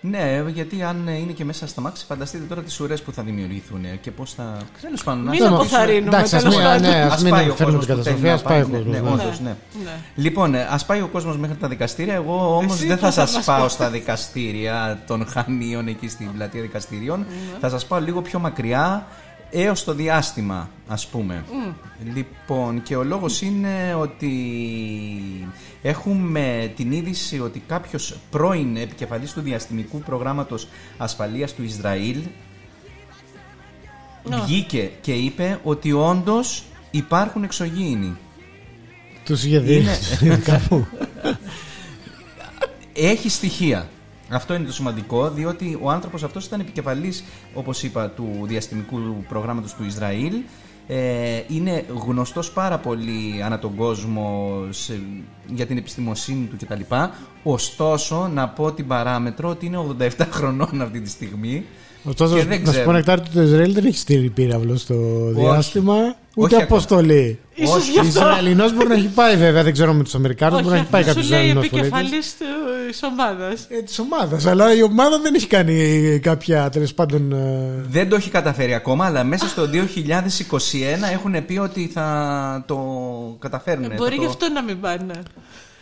Ναι, 0.00 0.44
γιατί 0.54 0.82
αν 0.82 1.08
είναι 1.08 1.32
και 1.32 1.44
μέσα 1.44 1.66
στα 1.66 1.80
μάξι, 1.80 2.04
φανταστείτε 2.04 2.44
τώρα 2.44 2.62
τις 2.62 2.80
ουρές 2.80 3.02
που 3.02 3.12
θα 3.12 3.22
δημιουργηθούν 3.22 3.84
ε, 3.84 3.88
και 4.00 4.10
πώς 4.10 4.32
θα. 4.34 4.56
Τέλος 4.80 5.04
πάντων. 5.04 5.22
Μην 5.28 5.42
ας- 5.42 5.48
αποθαρρύνουμε, 5.52 6.16
Εντάξει, 6.16 6.36
ας 6.36 6.42
τέλος 6.42 6.56
μην- 6.56 6.64
πάντων. 6.66 6.88
ναι, 6.88 6.96
ας 7.02 7.12
Ας 7.12 7.22
μην 7.22 7.30
πάει 7.32 7.48
ο 7.48 7.54
φέρνουμε 7.54 7.78
κόσμος 7.78 7.86
την 7.86 7.96
που 7.96 8.02
θέλει 8.02 8.20
καταστροφή, 8.20 8.26
να 8.26 8.32
ας 8.32 8.42
πάει 8.42 8.60
ο 8.62 8.68
πάει, 8.68 8.72
κόσμος. 8.82 8.94
ναι, 8.94 9.00
ναι. 9.00 9.22
όντως, 9.22 9.40
ναι. 9.40 9.56
Ναι. 9.84 9.90
Λοιπόν, 10.14 10.54
ας 10.54 10.84
πάει 10.86 11.00
ο 11.00 11.06
κόσμος 11.08 11.36
μέχρι 11.36 11.56
τα 11.56 11.68
δικαστήρια. 11.68 12.14
Εγώ 12.14 12.56
όμως 12.56 12.74
Εσύ 12.76 12.86
δεν 12.86 12.98
πώς 12.98 13.14
θα 13.14 13.20
θα 13.20 13.26
σας 13.26 13.36
μας 13.36 13.44
πάω 13.44 13.60
πας; 13.62 13.72
στα 13.72 13.90
δικαστήρια 13.90 15.02
των 15.06 15.26
Χανίων 15.26 15.88
εκεί 15.88 16.08
στην 16.08 16.32
πλατεία 16.32 16.60
δικαστηριών. 16.62 17.18
Ναι. 17.18 17.58
Θα 17.60 17.68
σας 17.68 17.86
πάω 17.86 18.00
λίγο 18.00 18.22
πιο 18.22 18.38
μακριά 18.38 19.06
έως 19.50 19.84
το 19.84 19.94
διάστημα, 19.94 20.70
ας 20.88 21.06
πούμε. 21.06 21.44
Λοιπόν, 22.14 22.82
και 22.82 22.96
ο 22.96 23.04
λόγος 23.04 23.40
είναι 23.42 23.94
ότι 23.94 24.32
έχουμε 25.82 26.72
την 26.76 26.92
είδηση 26.92 27.40
ότι 27.40 27.62
κάποιος 27.66 28.16
πρώην 28.30 28.76
επικεφαλής 28.76 29.32
του 29.32 29.40
διαστημικού 29.40 29.98
προγράμματος 29.98 30.68
ασφαλείας 30.98 31.54
του 31.54 31.62
Ισραήλ 31.62 32.18
Ναι. 34.24 34.36
βγήκε 34.36 34.90
και 35.00 35.12
είπε 35.12 35.60
ότι 35.62 35.92
όντως 35.92 36.64
υπάρχουν 36.90 37.42
εξωγήινοι. 37.44 38.16
Τους 39.24 39.44
είχε 39.44 39.58
δει 39.58 39.84
κάπου. 40.44 40.86
Έχει 42.92 43.28
στοιχεία. 43.28 43.88
Αυτό 44.28 44.54
είναι 44.54 44.64
το 44.66 44.72
σημαντικό, 44.72 45.30
διότι 45.30 45.78
ο 45.82 45.90
άνθρωπος 45.90 46.22
αυτός 46.22 46.44
ήταν 46.46 46.60
επικεφαλής, 46.60 47.24
όπως 47.54 47.82
είπα, 47.82 48.08
του 48.10 48.28
διαστημικού 48.42 48.98
προγράμματος 49.28 49.74
του 49.74 49.84
Ισραήλ. 49.84 50.32
Ε, 50.90 51.40
είναι 51.48 51.84
γνωστός 52.06 52.50
πάρα 52.52 52.78
πολύ 52.78 53.42
ανά 53.44 53.58
τον 53.58 53.74
κόσμο 53.74 54.50
σε- 54.70 55.00
για 55.54 55.66
την 55.66 55.76
επιστημοσύνη 55.76 56.44
του 56.46 56.56
κτλ. 56.66 56.94
Ωστόσο, 57.42 58.30
να 58.34 58.48
πω 58.48 58.72
την 58.72 58.86
παράμετρο 58.86 59.48
ότι 59.48 59.66
είναι 59.66 59.76
87 59.76 60.10
χρονών 60.30 60.82
αυτή 60.82 61.00
τη 61.00 61.08
στιγμή. 61.10 61.64
Ωστόσο, 62.04 62.34
Και 62.36 62.44
δεν 62.44 62.58
να 62.60 62.64
σου 62.64 62.70
ξέρω. 62.70 62.84
πω 62.84 62.92
νεκτάρι 62.92 63.20
ότι 63.20 63.30
το 63.30 63.42
Ισραήλ 63.42 63.72
δεν 63.72 63.84
έχει 63.84 63.98
στείλει 63.98 64.30
πύραυλο 64.30 64.76
στο 64.76 64.94
διάστημα, 65.34 65.94
ούτε 66.38 66.54
Όχι 66.54 66.64
αποστολή. 66.64 67.38
Ίσως 67.54 67.74
Όχι, 67.76 67.90
γι' 67.90 67.98
Ο 67.98 68.00
αυτό. 68.00 68.20
Ισραηλινός 68.20 68.74
μπορεί 68.74 68.88
να 68.88 68.94
έχει 68.94 69.06
πάει 69.08 69.36
βέβαια, 69.36 69.62
δεν 69.62 69.72
ξέρω 69.72 69.92
με 69.92 70.02
τους 70.02 70.14
Αμερικάνους, 70.14 70.60
μπορεί 70.62 70.74
να 70.74 70.80
έχει 70.80 70.90
πάει 70.90 71.00
Όχι, 71.02 71.10
κάποιος 71.10 71.26
σου 71.26 71.32
λέει 71.32 71.40
Ισραηλινός 71.46 71.68
πολίτης. 71.68 71.92
επικεφαλής 71.92 72.34
της 72.90 73.02
ομάδας. 73.02 73.66
Ε, 73.68 73.82
της 73.82 73.98
ομάδας, 73.98 74.46
αλλά 74.46 74.74
η 74.74 74.82
ομάδα 74.82 75.18
δεν 75.22 75.34
έχει 75.34 75.46
κάνει 75.46 76.18
κάποια 76.22 76.68
τέλος 76.70 76.94
πάντων. 76.94 77.32
ε, 77.32 77.84
Δεν 77.90 78.08
το 78.08 78.16
έχει 78.16 78.30
καταφέρει 78.30 78.74
ακόμα, 78.74 79.04
αλλά 79.06 79.24
μέσα 79.24 79.46
στο 79.46 79.66
2021 79.66 81.08
έχουν 81.12 81.46
πει 81.46 81.58
ότι 81.58 81.90
θα 81.94 82.64
το 82.66 82.78
καταφέρουν. 83.38 83.84
Ε, 83.84 83.94
Μπορεί 83.96 84.10
θα 84.10 84.16
γι' 84.16 84.22
το... 84.24 84.28
αυτό 84.28 84.48
να 84.54 84.62
μην 84.62 84.80
πάνε. 84.80 85.14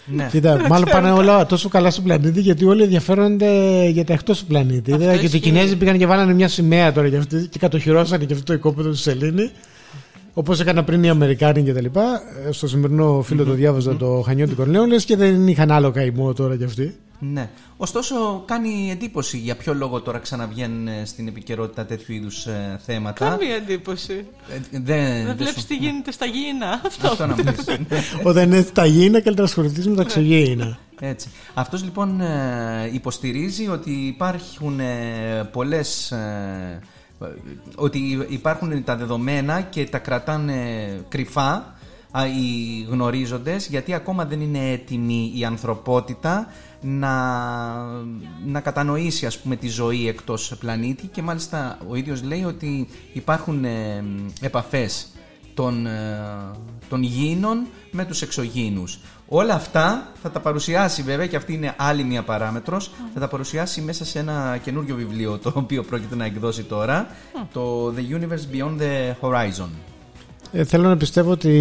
Ναι. 0.09 0.29
Κοίτα, 0.31 0.61
μάλλον 0.69 0.89
πάνε 0.91 1.11
όλα 1.13 1.47
τόσο 1.47 1.69
καλά 1.69 1.91
στον 1.91 2.05
πλανήτη 2.05 2.41
γιατί 2.41 2.65
όλοι 2.65 2.83
ενδιαφέρονται 2.83 3.85
για 3.89 4.05
τα 4.05 4.13
εκτός 4.13 4.39
του 4.39 4.47
πλανήτη. 4.47 4.93
Αυτό 4.93 5.05
Είδα 5.05 5.13
και 5.13 5.17
ότι 5.19 5.25
οι 5.25 5.39
ισχύει. 5.39 5.41
Κινέζοι 5.51 5.77
πήγαν 5.77 5.99
και 5.99 6.07
βάλανε 6.07 6.35
μια 6.35 6.49
σημαία 6.49 6.93
τώρα 6.93 7.07
για 7.07 7.19
αυτή, 7.19 7.47
και 7.51 7.59
κατοχυρώσανε 7.59 8.25
και 8.25 8.33
αυτό 8.33 8.45
το 8.45 8.53
οικόπεδο 8.53 8.89
του 8.89 8.97
Σελήνη. 8.97 9.51
Όπως 10.39 10.61
έκανα 10.61 10.85
πριν 10.85 11.03
οι 11.03 11.09
Αμερικάνοι 11.09 11.63
και 11.63 11.73
τα 11.73 11.81
λοιπά. 11.81 12.23
Ε, 12.49 12.53
Στο 12.53 12.69
σημερινό 12.69 13.23
φίλο 13.23 13.45
το 13.45 13.53
διάβαζα 13.53 13.97
το 13.97 14.23
Χανιώτικο 14.27 14.65
Νέο, 14.65 14.85
λες 14.87 15.05
και 15.05 15.17
δεν 15.17 15.49
είχαν 15.49 15.71
άλλο 15.71 15.91
καημό 15.91 16.33
τώρα 16.33 16.57
κι 16.57 16.65
αυτοί. 16.65 16.97
Ναι. 17.19 17.49
Ωστόσο, 17.77 18.43
κάνει 18.47 18.89
εντύπωση 18.91 19.39
για 19.39 19.57
ποιο 19.57 19.75
λόγο 19.75 20.01
τώρα 20.01 20.19
ξαναβγαίνουν 20.19 20.89
ε, 20.89 21.03
στην 21.05 21.29
επικαιρότητα 21.29 21.87
τέτοιου 21.87 22.15
είδους 22.15 22.47
θέματα. 22.85 23.29
Καμία 23.29 23.55
εντύπωση. 23.55 24.13
Ε, 24.13 24.59
δεν 24.71 25.25
Δεν 25.27 25.37
βλέπεις 25.37 25.61
σου- 25.61 25.67
τι 25.67 25.77
γίνεται 25.77 26.13
στα 26.13 26.27
γήινα. 26.27 26.81
Αυτό. 26.87 27.07
Αυτό 27.09 27.27
να 27.27 27.35
μου 27.37 27.43
πεις. 27.45 27.99
Όταν 28.23 28.45
είναι 28.53 28.61
στα 28.63 28.87
γήινα, 28.87 29.21
καλύτερα 29.21 29.47
ασχοληθείς 29.47 29.89
με 29.89 29.95
τα 29.95 30.03
εξωγήινα. 30.03 30.79
Έτσι. 31.01 31.29
Αυτός 31.55 31.85
λοιπόν 31.85 32.21
ε, 32.21 32.91
υποστηρίζει 32.93 33.69
ότι 33.69 33.91
υπάρχουν 33.91 34.81
ε, 34.81 34.85
πολλές... 35.53 36.13
ε, 37.21 37.25
ε, 37.25 37.33
ότι 37.75 38.27
υπάρχουν 38.29 38.85
τα 38.85 38.97
δεδομένα 38.97 39.61
και 39.61 39.85
τα 39.85 39.99
κρατάνε 39.99 40.89
κρυφά 41.09 41.75
α, 42.11 42.27
οι 42.27 42.83
γνωρίζοντες 42.91 43.67
γιατί 43.67 43.95
ακόμα 43.95 44.25
δεν 44.25 44.41
είναι 44.41 44.71
έτοιμη 44.71 45.33
η 45.37 45.45
ανθρωπότητα 45.45 46.47
να, 46.81 47.15
να 48.47 48.61
κατανοήσει 48.61 49.27
ας 49.27 49.39
πούμε 49.39 49.57
τη 49.57 49.69
ζωή 49.69 50.09
εκτός 50.09 50.57
πλανήτη. 50.59 51.07
Και 51.07 51.23
μάλιστα 51.23 51.79
ο 51.89 51.97
ίδιος 51.97 52.23
λέει 52.23 52.45
ότι 52.45 52.89
υπάρχουν 53.13 53.65
ε, 53.65 54.05
επαφές 54.41 55.07
των, 55.55 55.87
ε, 55.87 56.21
των 56.89 57.03
γήινων 57.03 57.67
με 57.91 58.05
τους 58.05 58.23
εξωγήινους. 58.23 58.99
Όλα 59.29 59.55
αυτά 59.55 60.13
θα 60.23 60.31
τα 60.31 60.41
παρουσιάσει 60.41 61.03
βέβαια 61.03 61.27
και 61.27 61.37
αυτή 61.37 61.53
είναι 61.53 61.75
άλλη 61.77 62.05
μια 62.05 62.23
παράμετρος 62.23 62.91
θα 63.15 63.21
τα 63.21 63.29
παρουσιάσει 63.29 63.81
μέσα 63.81 64.05
σε 64.05 64.19
ένα 64.19 64.59
καινούριο 64.63 64.95
βιβλίο 64.95 65.39
το 65.39 65.53
οποίο 65.55 65.83
πρόκειται 65.83 66.17
να 66.17 66.25
εκδώσει 66.25 66.63
τώρα 66.63 67.07
το 67.53 67.95
The 67.97 68.15
Universe 68.15 68.55
Beyond 68.55 68.81
the 68.81 69.15
Horizon. 69.21 69.69
Ε, 70.53 70.65
θέλω 70.65 70.89
να 70.89 70.97
πιστεύω 70.97 71.31
ότι 71.31 71.53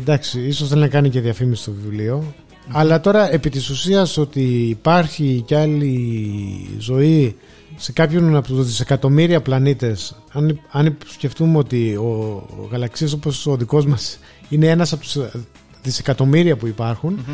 εντάξει, 0.00 0.40
ίσως 0.40 0.68
θέλει 0.68 0.80
να 0.80 0.88
κάνει 0.88 1.08
και 1.08 1.20
διαφήμιση 1.20 1.62
στο 1.62 1.72
βιβλίο. 1.72 2.34
Αλλά 2.72 3.00
τώρα 3.00 3.32
επί 3.32 3.50
της 3.50 3.68
ουσίας 3.70 4.16
ότι 4.16 4.42
υπάρχει 4.68 5.42
κι 5.46 5.54
άλλη 5.54 6.76
ζωή 6.78 7.36
σε 7.76 7.92
κάποιον 7.92 8.36
από 8.36 8.46
τους 8.46 8.66
δισεκατομμύρια 8.66 9.40
πλανήτες 9.40 10.16
αν, 10.32 10.60
αν 10.70 10.96
σκεφτούμε 11.06 11.58
ότι 11.58 11.96
ο, 11.96 12.42
ο 12.60 12.68
γαλαξίας 12.70 13.12
όπως 13.12 13.46
ο 13.46 13.56
δικός 13.56 13.86
μας 13.86 14.18
είναι 14.48 14.66
ένας 14.66 14.92
από 14.92 15.02
τους 15.02 15.16
δισεκατομμύρια 15.82 16.56
που 16.56 16.66
υπάρχουν. 16.66 17.24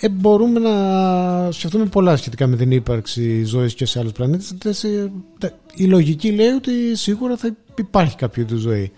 Ε, 0.00 0.08
μπορούμε 0.08 0.58
να 0.60 1.50
σκεφτούμε 1.52 1.84
πολλά 1.86 2.16
σχετικά 2.16 2.46
με 2.46 2.56
την 2.56 2.70
ύπαρξη 2.70 3.44
ζωής 3.44 3.74
και 3.74 3.86
σε 3.86 3.98
άλλους 3.98 4.12
πλανήτες. 4.12 4.54
Τε- 4.58 4.84
ε, 4.84 5.10
τε- 5.38 5.52
η 5.74 5.84
λογική 5.84 6.30
λέει 6.32 6.48
ότι 6.48 6.96
σίγουρα 6.96 7.36
θα 7.36 7.56
υπάρχει 7.78 8.16
κάποιο 8.16 8.42
είδους 8.42 8.60
ζωή. 8.60 8.92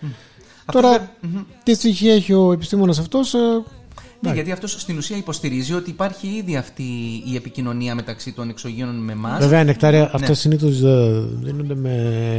Αυτό 0.64 0.80
Τώρα, 0.80 0.98
δε- 0.98 1.28
Μμμ. 1.28 1.42
τι 1.62 1.74
στοιχεία 1.74 2.14
έχει 2.14 2.32
ο 2.32 2.52
επιστήμονας 2.52 2.98
αυτός 2.98 3.34
ε, 3.34 3.38
Ναι, 4.24 4.28
Ναι. 4.28 4.34
γιατί 4.34 4.52
αυτός 4.52 4.72
στην 4.80 4.96
ουσία 4.96 5.16
υποστηρίζει 5.16 5.72
ότι 5.74 5.90
υπάρχει 5.90 6.26
ήδη 6.26 6.56
αυτή 6.56 6.82
η 7.32 7.36
επικοινωνία 7.36 7.94
μεταξύ 7.94 8.32
των 8.32 8.48
εξωγήινων 8.48 8.94
με 8.94 9.12
εμάς. 9.12 9.38
Βέβαια, 9.38 9.64
νεκτάρια, 9.64 10.00
Ναι. 10.00 10.10
αυτά 10.12 10.34
συνήθως 10.34 10.80
δίνονται 11.40 11.74
με 11.74 11.92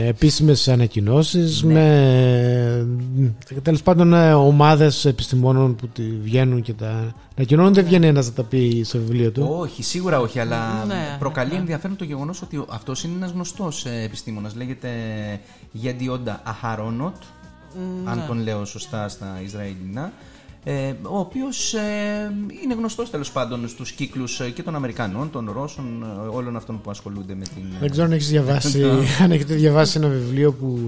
επίσημες 0.07 0.67
ανακοινώσεις, 0.67 1.63
Ναι. 1.63 1.73
με 1.73 2.87
τέλος 3.61 3.81
πάντων 3.83 4.13
ομάδες 4.33 5.05
επιστημόνων 5.05 5.75
που 5.75 5.87
τη 5.87 6.03
βγαίνουν 6.23 6.61
και 6.61 6.73
τα 6.73 7.13
ανακοινώνουν. 7.37 7.73
Δεν 7.73 7.85
βγαίνει 7.85 8.07
ένας 8.07 8.25
να 8.25 8.33
τα 8.33 8.43
πει 8.43 8.81
στο 8.85 8.97
βιβλίο 8.97 9.31
του. 9.31 9.47
Όχι, 9.59 9.83
σίγουρα 9.83 10.19
όχι, 10.19 10.39
αλλά 10.39 10.85
Ναι, 10.87 11.15
προκαλεί 11.19 11.51
ναι. 11.51 11.57
ενδιαφέρον 11.57 11.95
το 11.95 12.03
γεγονός 12.03 12.41
ότι 12.41 12.65
αυτός 12.69 13.03
είναι 13.03 13.13
ένας 13.15 13.31
γνωστός 13.31 13.85
επιστήμονας. 13.85 14.55
Λέγεται 14.55 14.89
Γεντιόντα 15.71 16.41
Αχαρόνοτ, 16.43 17.15
αν 18.05 18.23
τον 18.27 18.43
λέω 18.43 18.65
σωστά 18.65 19.09
στα 19.09 19.39
Ισραηλινά. 19.45 20.11
Ε, 20.67 20.93
ο 21.01 21.19
οποίος 21.19 21.73
είναι 22.63 22.73
γνωστός 22.73 23.09
τέλος 23.09 23.31
πάντων 23.31 23.67
στους 23.67 23.91
κύκλους 23.91 24.41
και 24.53 24.63
των 24.63 24.75
Αμερικανών, 24.75 25.29
των 25.31 25.51
Ρώσων, 25.53 25.85
ε, 26.03 26.27
όλων 26.27 26.55
αυτών 26.55 26.81
που 26.81 26.89
ασχολούνται 26.89 27.35
με 27.35 27.43
την. 27.55 27.63
Δεν 27.79 27.89
ξέρω 27.89 28.05
αν 28.05 28.11
έχεις 28.11 28.29
διαβάσει, 28.29 28.83
αν 29.23 29.31
έχετε 29.31 29.53
διαβάσει 29.53 29.97
ένα 29.97 30.07
βιβλίο 30.07 30.51
που 30.53 30.79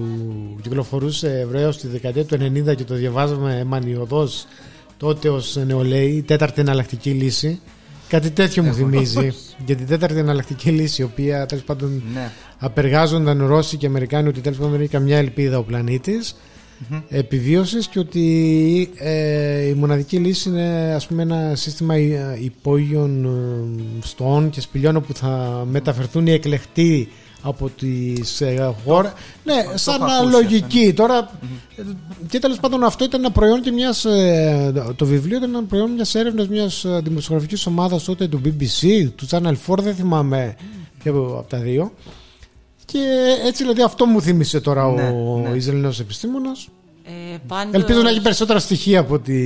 κυκλοφορούσε 0.62 1.38
Εβραίο 1.40 1.72
στη 1.72 1.86
δεκαετία 1.88 2.24
του 2.24 2.34
90 2.34 2.76
και 2.76 2.84
το 2.84 2.94
διαβάζαμε 2.94 3.64
μανιωδώ 3.64 4.28
τότε 4.96 5.28
ως 5.28 5.56
νεολαίοι, 5.66 6.10
η 6.10 6.22
τέταρτη 6.22 6.60
εναλλακτική 6.60 7.10
λύση. 7.10 7.60
Κάτι 8.08 8.30
τέτοιο 8.30 8.62
μου 8.62 8.74
θυμίζει. 8.74 9.32
Για 9.66 9.76
την 9.76 9.86
τέταρτη 9.86 10.18
εναλλακτική 10.18 10.70
λύση, 10.70 11.02
η 11.02 11.04
οποία 11.04 11.46
τέλος 11.46 11.64
πάντων 11.64 12.02
Ναι. 12.12 12.30
απεργάζονταν 12.58 13.46
Ρώσοι 13.46 13.76
και 13.76 13.86
Αμερικάνοι 13.86 14.28
ότι 14.28 14.40
τέλος 14.40 14.58
πάντων 14.58 14.72
δεν 14.72 14.80
έχει 14.80 14.90
καμιά 14.90 15.18
ελπίδα 15.18 15.58
ο 15.58 15.62
πλανήτης 15.62 16.36
επιβίωσης 17.08 17.86
και 17.86 17.98
ότι 17.98 18.90
ε, 18.96 19.66
η 19.66 19.74
μοναδική 19.74 20.16
λύση 20.16 20.48
είναι 20.48 20.92
ας 20.94 21.06
πούμε 21.06 21.22
ένα 21.22 21.54
σύστημα 21.54 21.94
ε, 21.94 22.38
υπόγειων 22.40 23.24
ε, 23.24 24.06
στών 24.06 24.50
και 24.50 24.60
σπηλιών 24.60 24.96
όπου 24.96 25.14
θα 25.14 25.64
μεταφερθούν 25.70 26.26
οι 26.26 26.32
εκλεκτοί 26.32 27.08
από 27.42 27.70
τις 27.70 28.40
ε, 28.40 28.74
χώρες 28.84 29.12
ναι 29.44 29.54
σαν 29.74 29.94
έχω 29.94 30.04
ακούσει 30.12 30.32
λογική. 30.32 30.92
τώρα 30.92 31.30
ε, 31.76 31.82
και 32.28 32.38
τέλος 32.38 32.60
πάντων 32.60 32.84
αυτό 32.84 33.04
ήταν 33.04 33.20
ένα 33.20 33.30
προϊόν 33.30 33.60
και 33.60 33.70
μιας 33.70 34.04
ε, 34.04 34.72
το 34.96 35.06
βιβλίο 35.06 35.36
ήταν 35.36 35.54
ένα 35.54 35.62
προϊόν 35.64 35.90
μιας 35.90 36.14
έρευνας 36.14 36.48
μιας 36.48 36.84
ε, 36.84 37.00
δημοσιογραφικής 37.04 37.66
ομάδας 37.66 38.04
τότε 38.04 38.28
του 38.28 38.40
BBC 38.44 39.08
του 39.14 39.26
Channel 39.30 39.54
4 39.66 39.78
δεν 39.78 39.94
θυμάμαι 39.94 40.56
ποιο 41.02 41.12
από 41.12 41.46
τα 41.48 41.58
δύο 41.58 41.92
και 42.92 42.98
έτσι 43.46 43.62
δηλαδή 43.62 43.82
αυτό 43.82 44.06
μου 44.06 44.20
θύμισε 44.22 44.60
τώρα 44.60 44.90
Ναι, 44.92 45.02
ο 45.02 45.38
ναι. 45.48 45.56
Ισραηλινός 45.56 46.00
επιστήμονας 46.00 46.68
Ε, 47.04 47.36
πάντως, 47.46 47.74
Ελπίζω 47.74 48.02
να 48.02 48.08
έχει 48.10 48.20
περισσότερα 48.20 48.58
στοιχεία 48.58 49.00
από 49.00 49.18
τη 49.18 49.36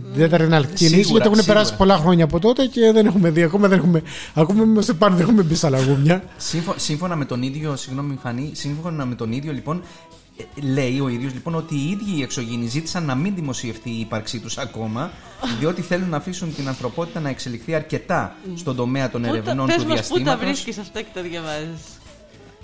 τέταρτη 0.00 0.44
εναλλακτική 0.44 0.84
λύση 0.84 0.94
Σίγουρα, 0.94 1.10
γιατί 1.12 1.26
έχουν 1.26 1.34
σίγουρα. 1.36 1.52
περάσει 1.52 1.76
πολλά 1.76 1.96
χρόνια 1.96 2.24
από 2.24 2.38
τότε 2.38 2.66
και 2.66 2.92
δεν 2.92 3.06
έχουμε 3.06 3.30
δει. 3.30 3.42
Ακόμα 3.42 3.68
δεν 3.68 3.78
έχουμε. 3.78 4.02
Ακόμα 4.34 4.62
είμαστε 4.62 4.92
πάνω, 4.92 5.16
δεν 5.16 5.24
έχουμε 5.24 5.42
μπει 5.42 5.54
στα 5.54 5.70
λαγούμια. 5.70 6.22
Σύμφω- 6.36 6.78
σύμφωνα 6.78 7.16
με 7.16 7.24
τον 7.24 7.42
ίδιο, 7.42 7.76
συγγνώμη 7.76 8.18
Φανή, 8.22 8.50
σύμφωνα 8.54 9.04
με 9.06 9.14
τον 9.14 9.32
ίδιο 9.32 9.52
λοιπόν, 9.52 9.82
ε, 10.36 10.60
λέει 10.72 11.00
ο 11.00 11.08
ίδιος 11.08 11.32
λοιπόν 11.32 11.54
ότι 11.54 11.74
οι 11.74 11.90
ίδιοι 11.90 12.18
οι 12.18 12.22
εξωγήινοι 12.22 12.66
ζήτησαν 12.66 13.04
να 13.04 13.14
μην 13.14 13.34
δημοσιευτεί 13.34 13.90
η 13.90 14.00
ύπαρξή 14.00 14.38
τους 14.38 14.58
ακόμα, 14.58 15.10
διότι 15.58 15.82
θέλουν 15.82 16.08
να 16.08 16.16
αφήσουν 16.16 16.54
την 16.54 16.68
ανθρωπότητα 16.68 17.20
να 17.20 17.28
εξελιχθεί 17.28 17.74
αρκετά 17.74 18.36
στον 18.54 18.76
τομέα 18.76 19.10
των 19.10 19.20
πού 19.22 19.26
τα- 19.28 19.32
ερευνών 19.36 19.66
πες 19.66 19.74
του 19.76 19.80
μας 19.80 19.88
πού 19.88 19.94
τα 19.94 19.96
διαστήματος. 19.98 20.44
βρίσκεις 20.44 20.78
αυτά 20.78 21.00
και 21.00 21.10
τα 21.14 21.22
διαβάζεις. 21.22 21.80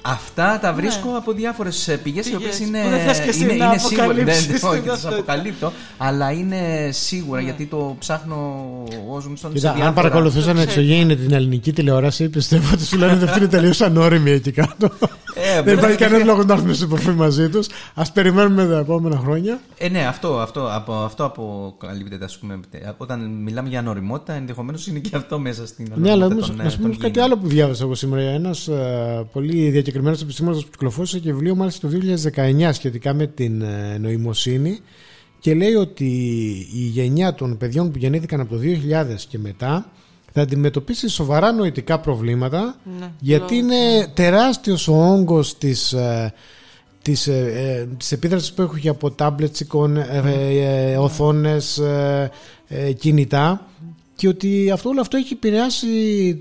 Αυτά 0.08 0.58
τα 0.62 0.72
βρίσκω 0.72 1.08
από 1.16 1.32
διάφορες 1.32 1.98
πηγές 2.02 2.26
οι 2.30 2.34
οποίες 2.34 2.56
Πηγές 2.56 2.68
είναι, 2.68 2.82
που 2.82 2.88
δεν 2.90 3.00
θες 3.06 3.20
και 3.20 3.28
εσύ 3.28 3.42
είναι, 3.44 3.52
να 3.52 3.64
είναι 3.64 3.78
σίγουρα. 3.78 4.06
Δεν, 4.14 4.14
αποκαλύψεις 4.14 4.62
όχι, 4.62 4.72
την 4.80 4.82
τις 4.82 4.90
ταυτότητα. 4.90 5.08
αποκαλύπτω, 5.32 5.72
αλλά 5.98 6.30
είναι 6.32 6.88
σίγουρα 6.92 7.40
γιατί 7.40 7.66
το 7.66 7.96
ψάχνω 7.98 8.36
ως 9.10 9.24
γνωστόν. 9.24 9.52
Κοίτα, 9.52 9.60
σε 9.60 9.68
αν 9.68 9.74
διάφορα- 9.74 9.94
παρακολουθούσαν 9.94 10.54
Το 10.54 10.60
εξωγήινη 10.60 11.16
την 11.16 11.32
ελληνική 11.32 11.72
τηλεόραση, 11.72 12.28
πιστεύω 12.28 12.72
ότι 12.72 12.84
σου 12.84 12.96
λένε 12.98 13.12
ότι 13.12 13.24
αυτή 13.24 13.38
είναι 13.38 13.48
τελείως 13.48 13.80
ανώριμη 13.80 14.30
εκεί 14.30 14.50
κάτω. 14.50 14.88
Ε, 15.34 15.54
Δεν 15.54 15.64
βέβαια. 15.64 15.74
υπάρχει 15.74 15.96
κανένας 15.96 16.24
λόγος 16.26 16.44
να 16.44 16.52
έρθουμε 16.54 16.72
σε 16.74 16.84
επαφή 16.84 17.10
μαζί 17.10 17.48
τους. 17.48 17.66
Α 17.94 18.02
περιμένουμε 18.12 18.66
τα 18.66 18.78
επόμενα 18.78 19.16
χρόνια. 19.16 19.60
Ε, 19.78 19.88
ναι, 19.88 20.06
αυτό, 20.06 20.38
αυτό, 20.40 20.68
από, 20.74 20.92
αυτό 20.94 21.24
αποκαλύπτεται, 21.24 22.24
ας 22.24 22.38
πούμε. 22.38 22.60
Όταν 22.96 23.20
μιλάμε 23.42 23.68
για 23.68 23.78
ανοριμότητα, 23.78 24.32
ενδεχομένως 24.32 24.86
είναι 24.86 24.98
και 24.98 25.16
αυτό 25.16 25.38
μέσα 25.38 25.66
στην 25.66 25.92
Ναι, 25.96 26.10
αλλά 26.10 26.24
ανοριμότητα 26.24 26.34
όμως, 26.34 26.46
των, 26.46 26.56
να 26.56 26.64
ε, 26.64 26.68
σου 26.68 26.76
πούμε 26.76 26.88
των 26.88 26.98
κάτι 26.98 27.12
γήινων. 27.12 27.30
άλλο 27.32 27.40
που 27.42 27.48
διάβασα 27.48 27.84
εγώ 27.84 27.94
σήμερα. 27.94 28.22
Ένας 28.30 28.68
πολύ 29.32 29.70
διακεκριμένος 29.70 29.96
επιστήμονας 30.06 30.64
που 30.64 30.70
κυκλοφόρησε 30.70 31.18
και 31.18 31.32
βιβλίο 31.32 31.54
μάλιστα 31.54 31.88
το 31.88 31.98
2019 32.34 32.70
σχετικά 32.72 33.14
με 33.14 33.26
την 33.26 33.62
ε, 33.62 33.98
νοημοσύνη 34.00 34.78
και 35.40 35.54
λέει 35.54 35.74
ότι 35.74 36.04
η 36.74 36.80
γενιά 36.80 37.34
των 37.34 37.56
παιδιών 37.56 37.90
που 37.90 37.98
γεννήθηκαν 37.98 38.40
από 38.40 38.54
το 38.54 38.60
2000 38.62 39.14
και 39.28 39.38
μετά 39.38 39.90
θα 40.32 40.40
αντιμετωπίσει 40.42 41.08
σοβαρά 41.08 41.52
νοητικά 41.52 41.98
προβλήματα 42.00 42.76
Ναι. 43.00 43.10
γιατί 43.20 43.54
Λόγω- 43.54 43.66
είναι 43.74 44.06
τεράστιος 44.14 44.88
ο 44.88 44.94
όγκος 45.12 45.58
της, 45.58 45.92
ε, 45.92 46.32
της, 47.02 47.26
ε, 47.26 47.52
ε, 47.56 47.86
της 47.96 48.12
επίδρασης 48.12 48.52
που 48.52 48.70
έχει 48.76 48.88
από 48.88 49.10
τάμπλετς, 49.10 49.60
εικόν, 49.60 49.96
ε, 49.96 50.22
ε, 50.24 50.92
ε, 50.92 50.96
οθόνες, 50.96 51.78
ε, 51.78 52.30
ε, 52.68 52.92
κινητά 52.92 53.67
και 54.18 54.28
ότι 54.28 54.70
αυτό, 54.70 54.88
όλο 54.88 55.00
αυτό 55.00 55.16
έχει 55.16 55.32
επηρεάσει 55.32 55.86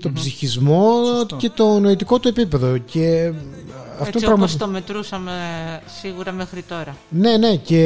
τον 0.02 0.12
ψυχισμό 0.12 0.90
και 1.36 1.50
το 1.50 1.78
νοητικό 1.78 2.18
του 2.18 2.28
επίπεδο 2.28 2.78
και 2.78 3.32
αυτό 3.92 4.04
Έτσι 4.06 4.18
πράγμα... 4.24 4.34
όπως 4.34 4.56
το 4.56 4.66
μετρούσαμε 4.66 5.32
σίγουρα 6.00 6.32
μέχρι 6.32 6.62
τώρα. 6.62 6.96
Ναι, 7.08 7.36
ναι, 7.36 7.56
και 7.56 7.80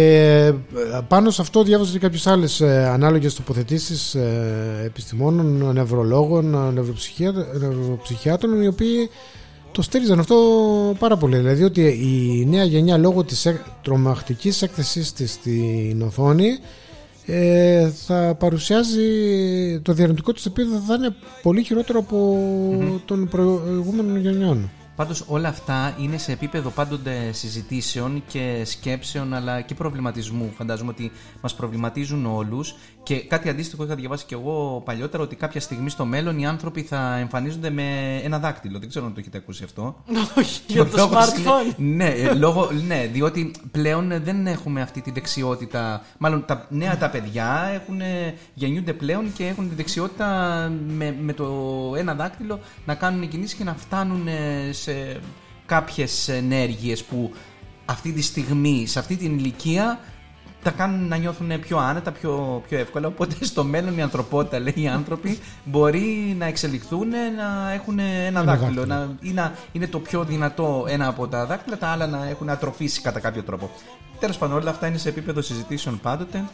ε, 0.92 1.00
πάνω 1.08 1.30
σε 1.30 1.42
αυτό 1.42 1.62
διάβαζα 1.62 1.92
και 1.92 1.98
κάποιες 1.98 2.26
άλλες 2.26 2.60
ε, 2.60 2.88
ανάλογες 2.88 3.34
τοποθετήσεις 3.34 4.14
ε, 4.14 4.82
επιστημόνων, 4.84 5.72
νευρολόγων, 5.74 6.54
ε, 6.54 6.70
νευροψυχιά- 6.70 7.46
νευροψυχιάτρων 7.60 8.62
οι 8.62 8.66
οποίοι 8.66 9.10
το 9.72 9.82
στήριζαν 9.82 10.18
αυτό 10.18 10.36
πάρα 10.98 11.16
πολύ. 11.16 11.36
Δηλαδή 11.36 11.62
ότι 11.62 11.80
η 11.82 12.46
νέα 12.48 12.64
γενιά 12.64 12.96
λόγω 12.98 13.24
της 13.24 13.46
εκ- 13.46 13.66
τρομακτικής 13.82 14.62
έκθεσης 14.62 15.12
της 15.12 15.32
στην 15.32 16.02
οθόνη 16.02 16.58
ε, 17.26 17.88
θα 17.88 18.34
παρουσιάζει 18.38 19.00
το 19.82 19.92
διαρνητικό 19.92 20.32
της 20.32 20.46
επίπεδο 20.46 20.78
θα 20.78 20.94
είναι 20.94 21.14
πολύ 21.42 21.62
χειρότερο 21.62 21.98
από 21.98 22.38
των 23.04 23.28
προηγούμενων 23.28 24.16
γενιών. 24.16 24.70
Πάντως 24.96 25.24
όλα 25.28 25.48
αυτά 25.48 25.94
είναι 26.00 26.18
σε 26.18 26.32
επίπεδο 26.32 26.70
πάντοτε 26.70 27.32
συζητήσεων 27.32 28.22
και 28.28 28.62
σκέψεων 28.64 29.34
αλλά 29.34 29.60
και 29.60 29.74
προβληματισμού. 29.74 30.52
Φαντάζομαι 30.56 30.90
ότι 30.90 31.12
μας 31.40 31.54
προβληματίζουν 31.54 32.26
όλους 32.26 32.74
και 33.02 33.16
κάτι 33.20 33.48
αντίστοιχο 33.48 33.84
είχα 33.84 33.94
διαβάσει 33.94 34.24
και 34.24 34.34
εγώ 34.34 34.82
παλιότερα 34.84 35.22
ότι 35.22 35.36
κάποια 35.36 35.60
στιγμή 35.60 35.90
στο 35.90 36.04
μέλλον 36.04 36.38
οι 36.38 36.46
άνθρωποι 36.46 36.82
θα 36.82 37.16
εμφανίζονται 37.16 37.70
με 37.70 38.16
ένα 38.24 38.38
δάκτυλο. 38.38 38.78
Δεν 38.78 38.88
ξέρω 38.88 39.06
αν 39.06 39.14
το 39.14 39.20
έχετε 39.20 39.38
ακούσει 39.38 39.64
αυτό. 39.64 39.96
Όχι, 40.38 40.60
για 40.66 40.86
το 40.86 40.96
λόγος 40.96 41.16
smartphone. 41.16 41.78
είναι- 41.78 41.94
ναι, 42.04 42.08
ε, 42.08 42.34
λόγω, 42.34 42.70
ναι, 42.86 43.08
διότι 43.12 43.54
πλέον 43.70 44.12
δεν 44.24 44.46
έχουμε 44.46 44.80
αυτή 44.82 45.00
τη 45.00 45.10
δεξιότητα. 45.10 46.02
Μάλλον 46.18 46.44
τα 46.44 46.66
νέα 46.70 46.96
τα 46.98 47.10
παιδιά 47.10 47.70
έχουν, 47.74 48.00
ε, 48.00 48.34
γεννιούνται 48.54 48.92
πλέον 48.92 49.32
και 49.32 49.46
έχουν 49.46 49.68
τη 49.68 49.74
δεξιότητα 49.74 50.28
με, 50.88 51.16
με 51.20 51.32
το 51.32 51.46
ένα 51.96 52.14
δάκτυλο 52.14 52.60
να 52.86 52.94
κάνουν 52.94 53.28
κινήσεις 53.28 53.54
και 53.58 53.64
να 53.64 53.74
φτάνουν 53.74 54.26
ε, 54.28 54.72
σε 54.82 55.20
κάποιες 55.66 56.28
ενέργειες 56.28 57.02
που 57.04 57.32
αυτή 57.84 58.12
τη 58.12 58.22
στιγμή, 58.22 58.86
σε 58.86 58.98
αυτή 58.98 59.16
την 59.16 59.38
ηλικία 59.38 59.98
τα 60.62 60.70
κάνουν 60.70 61.08
να 61.08 61.16
νιώθουν 61.16 61.60
πιο 61.60 61.78
άνετα, 61.78 62.12
πιο, 62.12 62.62
πιο 62.68 62.78
εύκολα. 62.78 63.06
Οπότε 63.06 63.34
στο 63.44 63.64
μέλλον 63.64 63.98
η 63.98 64.02
ανθρωπότητα, 64.02 64.58
λέει 64.58 64.74
οι 64.76 64.88
άνθρωποι, 64.88 65.38
μπορεί 65.64 66.34
να 66.38 66.46
εξελιχθούν 66.46 67.08
να 67.08 67.72
έχουν 67.72 67.98
ένα, 67.98 68.42
δάκτυλο. 68.42 68.86
Να, 68.86 69.16
ή 69.20 69.30
να 69.30 69.54
είναι 69.72 69.86
το 69.86 69.98
πιο 69.98 70.24
δυνατό 70.24 70.84
ένα 70.88 71.06
από 71.06 71.28
τα 71.28 71.46
δάκτυλα, 71.46 71.78
τα 71.78 71.86
άλλα 71.88 72.06
να 72.06 72.28
έχουν 72.28 72.48
ατροφήσει 72.50 73.00
κατά 73.00 73.20
κάποιο 73.20 73.42
τρόπο. 73.42 73.70
Τέλος 74.20 74.38
πάντων, 74.38 74.56
όλα 74.56 74.70
αυτά 74.70 74.86
είναι 74.86 74.98
σε 74.98 75.08
επίπεδο 75.08 75.42
συζητήσεων 75.42 76.00
πάντοτε. 76.00 76.44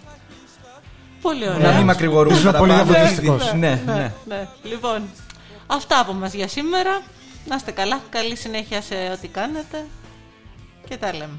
Πολύ 1.23 1.45
Να 1.45 1.55
ωραία. 1.55 1.77
μην 1.77 1.85
μακρηγορούμε 1.85 2.37
Ήσουν 2.37 2.53
πολύ 2.53 2.71
παραπάνω. 2.73 2.93
διαφωτιστικός. 2.93 3.53
Ναι, 3.53 3.83
ναι. 3.87 3.93
ναι, 3.93 4.13
ναι. 4.27 4.49
Λοιπόν, 4.63 5.03
αυτά 5.67 6.01
από 6.01 6.13
μας 6.13 6.35
για 6.35 6.49
σήμερα. 6.49 7.01
Να 7.47 7.57
είστε 7.57 7.71
καλά. 7.71 8.03
Καλή 8.11 8.37
συνέχεια 8.37 8.81
σε 8.81 8.95
ό,τι 8.95 9.29
κάνετε. 9.29 9.87
Και 10.89 10.97
τα 10.97 11.13
λέμε. 11.13 11.39